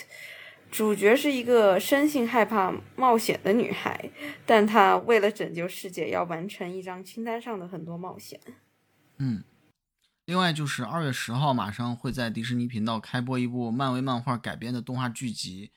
[0.71, 4.09] 主角是一个生性害怕冒险的女孩，
[4.45, 8.39] 但她为了拯救世界，要完成一张清单上的很多冒险。
[9.17, 9.43] 嗯，
[10.31, 15.67] 另外就是二月十号，马上会在迪士尼频道开播一部漫威漫画改编的动画剧集《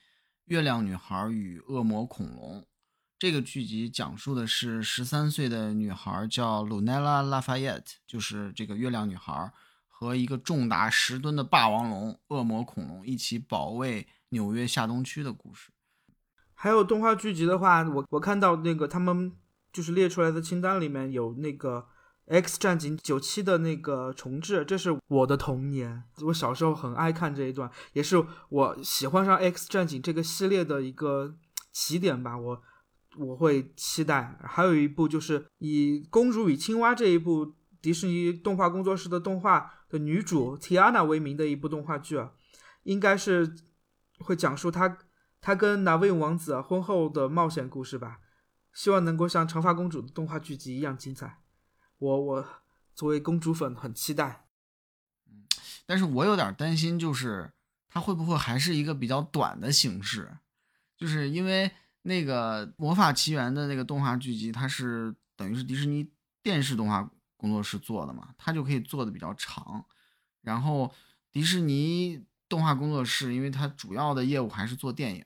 [0.44, 2.60] 月亮女孩与恶魔恐龙》。
[3.18, 9.52] 这个剧集讲述的是十三岁的女孩叫 Lunella Lafayette，就是这个月亮女孩，
[9.88, 15.72] 和一个重达十吨的霸王龙——恶魔恐龙一起保卫纽约下东区的故事。
[16.54, 19.32] 还有动画剧集的话，我我看到那个他们
[19.72, 21.88] 就是列出来的清单里面有那个
[22.26, 31.36] 《X 战警》九七的那个重置，这是我的童年，我小时候很爱看这一段，也是我喜欢上《X 战警》这个系列的一个
[31.72, 32.38] 起点吧。
[32.38, 32.62] 我
[33.18, 34.38] 我会期待。
[34.42, 42.18] 还有一部就是以《公主与青蛙》这一部迪士尼动画工作室的动画的女主 Tiana 为名的一部动画剧，
[42.84, 43.54] 应该是
[44.18, 44.98] 会讲述她。
[45.42, 48.20] 她跟纳维王子婚后的冒险故事吧，
[48.72, 51.43] 希望能够像长发公主的动画剧集一样精彩。
[51.98, 52.48] 我我
[52.94, 54.46] 作为公主粉很期待。
[55.26, 55.44] 嗯，
[55.86, 57.52] 但是我有点担心，就是
[57.88, 60.36] 它会不会还是一个比较短的形式？
[60.96, 61.70] 就是因为
[62.02, 66.08] 那个《魔法奇缘》的那个动画剧集，它是等于是迪士尼
[66.42, 69.84] 电视动画工作室做的嘛，它就可以做的比较长。
[70.42, 70.92] 然后
[71.32, 75.24] 迪士尼动画工作室，因为它主要的业务还是做电影。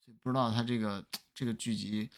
[0.00, 2.10] 所以不知道它这个这个剧集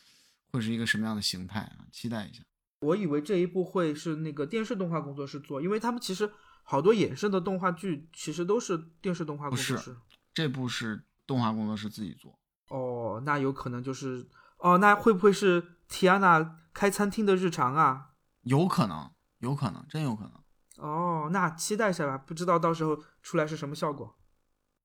[0.51, 1.87] 会是一个什么样的形态啊？
[1.91, 2.43] 期待一下。
[2.81, 6.31] 我以为这一部会是那个电视动画工作室做，因为他们其实
[6.63, 9.97] 好多衍生的动画剧其实都是电视动画工作室。
[10.35, 12.39] 这部是动画工作室自己做。
[12.69, 18.11] 哦，那有可能就是哦，那会不会是提安娜开餐厅的日常啊？
[18.43, 20.33] 有可能，有可能，真有可能。
[20.77, 24.19] 哦，那期待一下吧，不知道到时候出来是什么效果。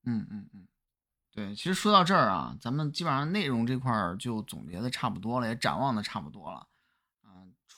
[0.06, 0.68] 嗯嗯嗯，
[1.34, 6.66] 对，其实说到这儿啊，咱们基本上内容这块儿就总结的差不多了，也展望的差不多了。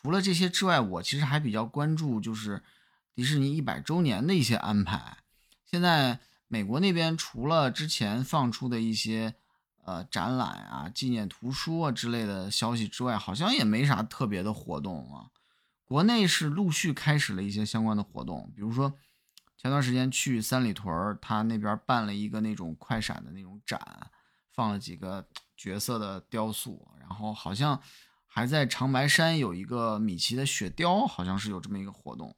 [0.03, 2.61] 除了这些之外，我其实还比较关注就是
[3.15, 5.17] 迪士尼一百周年的一些安排。
[5.65, 9.33] 现在美国那边除了之前放出的一些
[9.83, 15.31] 呃展览啊、纪念图书啊之类的消息之外，好像也没啥特别的活动啊。
[15.85, 18.93] 国内是陆续开始了一些相关的活动，比如说。
[19.55, 23.79] 前段时间去三里屯儿，他那边办了一个那种快闪的那种展，
[24.51, 25.25] 放了几个
[25.55, 27.81] 角色的雕塑，然后好像
[28.35, 32.35] 还在长白山有一个米奇的雪雕，好像是有这么一个活动，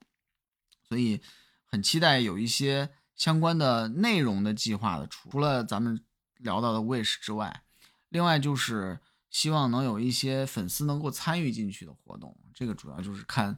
[0.89, 1.21] 所以
[1.63, 5.29] 很期待有一些相关的内容的计划的出。
[5.31, 6.03] 除了咱们
[6.39, 7.63] 聊到的 Wish 之外，
[8.09, 13.57] 另外就是希望能有一些粉丝能够参与进去的活动，这个主要就是看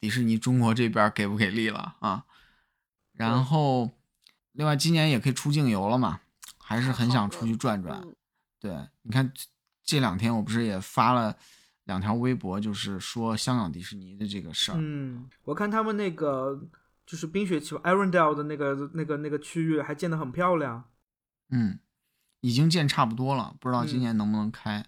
[0.00, 2.24] 迪士尼中国这边给不给力了啊。
[3.12, 3.92] 然后，
[4.50, 6.20] 另外今年也可以出境游了嘛，
[6.58, 8.04] 还是很想出去转转。
[8.58, 9.32] 对，你看
[9.84, 11.38] 这两天我不是也发了
[11.86, 14.76] 两条微博，就是说香港迪士尼的这个事儿。
[14.78, 16.60] 嗯，我看他们那个
[17.04, 20.84] 就是冰雪奇缘 Arendelle 的那个那个那个区域还建得很漂亮。
[21.50, 21.78] 嗯，
[22.40, 24.84] 已经建差不多了，不知道今年能不能开。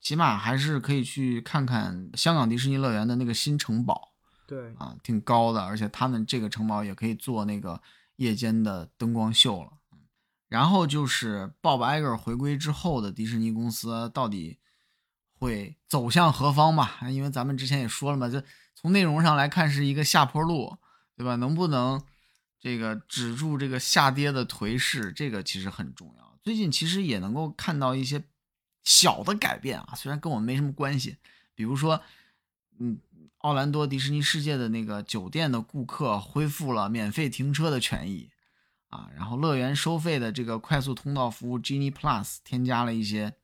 [0.00, 4.12] 起码还是可以去看看香港迪士尼乐园的那个新城堡。
[4.46, 7.82] 对啊，挺高的，而且他们这个城堡也可以做那个
[8.16, 9.72] 夜间的灯光秀了。
[10.48, 14.58] 然后就是 Bob Iger 回归之后的迪士尼公司到底
[15.38, 16.98] 会走向何方吧？
[17.10, 18.42] 因为咱们之前也说了嘛，就
[18.74, 20.76] 从内容上来看是一个下坡路，
[21.16, 21.36] 对吧？
[21.36, 22.02] 能不能
[22.58, 26.38] 这个止住这个下跌的颓势，这个其实很重要。
[26.42, 28.24] 最近其实也能够看到一些
[28.84, 31.16] 小的改变啊，虽然跟我们没什么关系，
[31.54, 32.02] 比如说，
[32.78, 33.00] 嗯。
[33.42, 38.30] 奥兰多迪士尼世界的那个酒店的顾客恢复了免费停车的权益，
[38.88, 43.34] 啊，然后乐园收费的这个快速通道服务 Genie Plus 添加了一些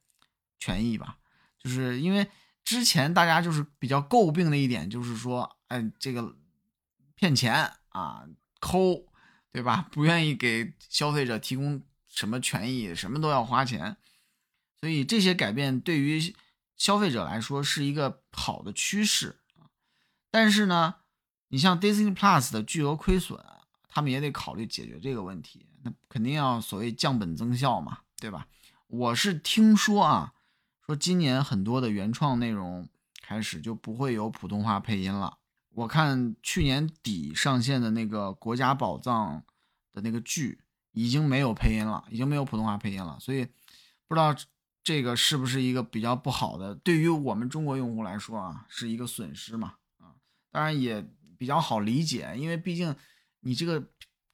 [0.58, 1.18] 权益吧，
[1.64, 2.30] 就是因为
[2.62, 6.36] 之前大家就是比较诟病的一点就是说，哎，这个
[7.16, 8.24] 骗钱啊，
[8.60, 9.06] 抠，
[9.50, 9.88] 对吧？
[9.90, 13.96] 不愿意给消费者提供什么权益，什么都要花钱，
[14.78, 16.34] 所以这些改变对于
[16.76, 19.40] 消费者来说是一个好的趋势。
[20.30, 20.96] 但是呢，
[21.48, 23.42] 你像 Disney Plus 的巨额亏损，
[23.88, 25.66] 他们也得考虑解决这个问题。
[25.82, 28.46] 那肯定要所谓降本增效嘛，对吧？
[28.88, 30.33] 我是听说啊，
[30.86, 32.88] 说今年很多的原创内容
[33.22, 35.38] 开始就不会有普通话配音了。
[35.70, 39.38] 我看去年底上线的那个《国家宝藏》
[39.92, 40.60] 的那个剧
[40.92, 43.18] 已经没有配音了，已经没有普通话配音了。
[43.18, 43.44] 所以
[44.06, 44.34] 不知道
[44.82, 49.74] 这个是不是一个比较不好的，对于我们中国用户来说啊，是一个损失嘛。
[49.98, 50.12] 啊
[50.52, 51.04] 当然也
[51.36, 52.94] 比较好理解，因为毕竟
[53.40, 53.82] 你这个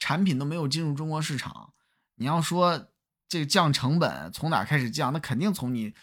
[0.00, 1.72] 产品都没有进入中国市场，
[2.16, 2.88] 你要说
[3.28, 5.94] 这个降成本从哪开始降，那肯定从你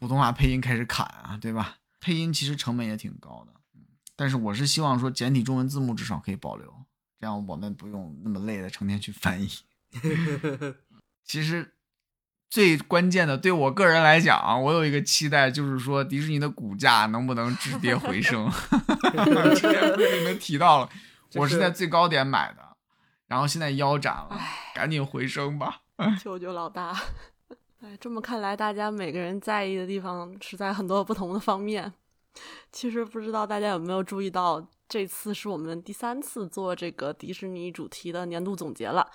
[0.00, 1.76] 普通话配音开始砍啊，对吧？
[2.00, 3.52] 配音其实成本也挺高的，
[4.16, 6.74] 但是我是希望说简体中文字幕至少可以保留，
[7.20, 9.48] 这样我们不用那么累的成天去翻译。
[11.24, 11.74] 其实。
[12.52, 18.50] 最关键的，对我个人来讲，我有一个期待，就是说迪士尼的股价能不能止跌回升。
[18.50, 20.90] 之前不是你们提到了，
[21.36, 22.76] 我是在最高点买的，
[23.28, 24.36] 然后现在腰斩了，
[24.74, 25.82] 赶紧回升吧！
[26.20, 26.92] 求求老大！
[27.82, 31.90] 哎，这么看来，大家每个人在意的地方是在很多不同的方面。
[32.70, 39.10] 其实不知道大家有没有注意到，这次是我们第三次做这个迪士尼主题的年度总结了。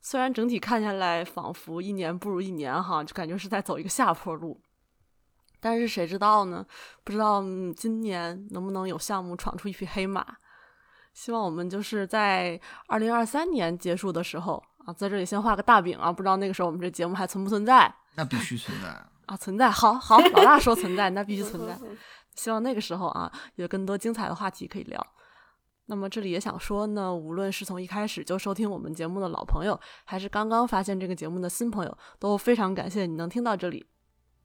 [0.00, 4.58] 虽然整体看下来仿佛一年不如一年哈，就感觉是在走一个下坡路，
[5.60, 6.64] 但是谁知道呢？
[7.04, 7.42] 不知道
[7.76, 10.24] 今年能不能有项目闯出一匹黑马。
[11.12, 17.94] 希望我们就是在二零二三年结束的时候啊，在这里先画个大饼啊，不知道那个时候我们这节目还存不存在？
[18.16, 18.88] 那必须存在
[19.26, 19.70] 啊，存在。
[19.70, 21.78] 好好，老大说存在，那必须 存在。
[22.34, 25.06] 希望那个时候啊，有更多精彩的话题可以聊。
[25.90, 33.84] 那么这里也想说呢，无论是从一开始就收听我们节目的老朋友，还是刚刚发现这个节目的新朋友，都非常感谢你能听到这里。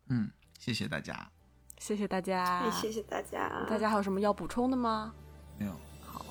[0.10, 0.30] 嗯，
[0.60, 1.30] 谢谢大家，
[1.78, 3.66] 谢谢大家，谢谢大家。
[3.70, 5.14] 大家还有什么要补充的吗？
[5.58, 5.72] 没有。
[6.06, 6.26] 好，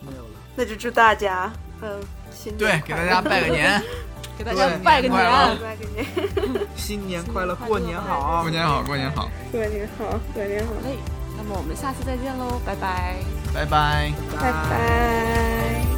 [0.00, 0.30] 没有了。
[0.56, 2.00] 那就祝大家，嗯，
[2.30, 3.82] 新对，给大家拜个年，
[4.38, 6.06] 给大家拜个年，拜个年，
[6.76, 10.72] 新年快乐，过年好，过年好，过年好，过年好，过年好。
[10.84, 10.96] 嘞，
[11.36, 13.16] 那么我们下次再见喽，拜拜。
[13.54, 15.97] 拜拜，拜拜。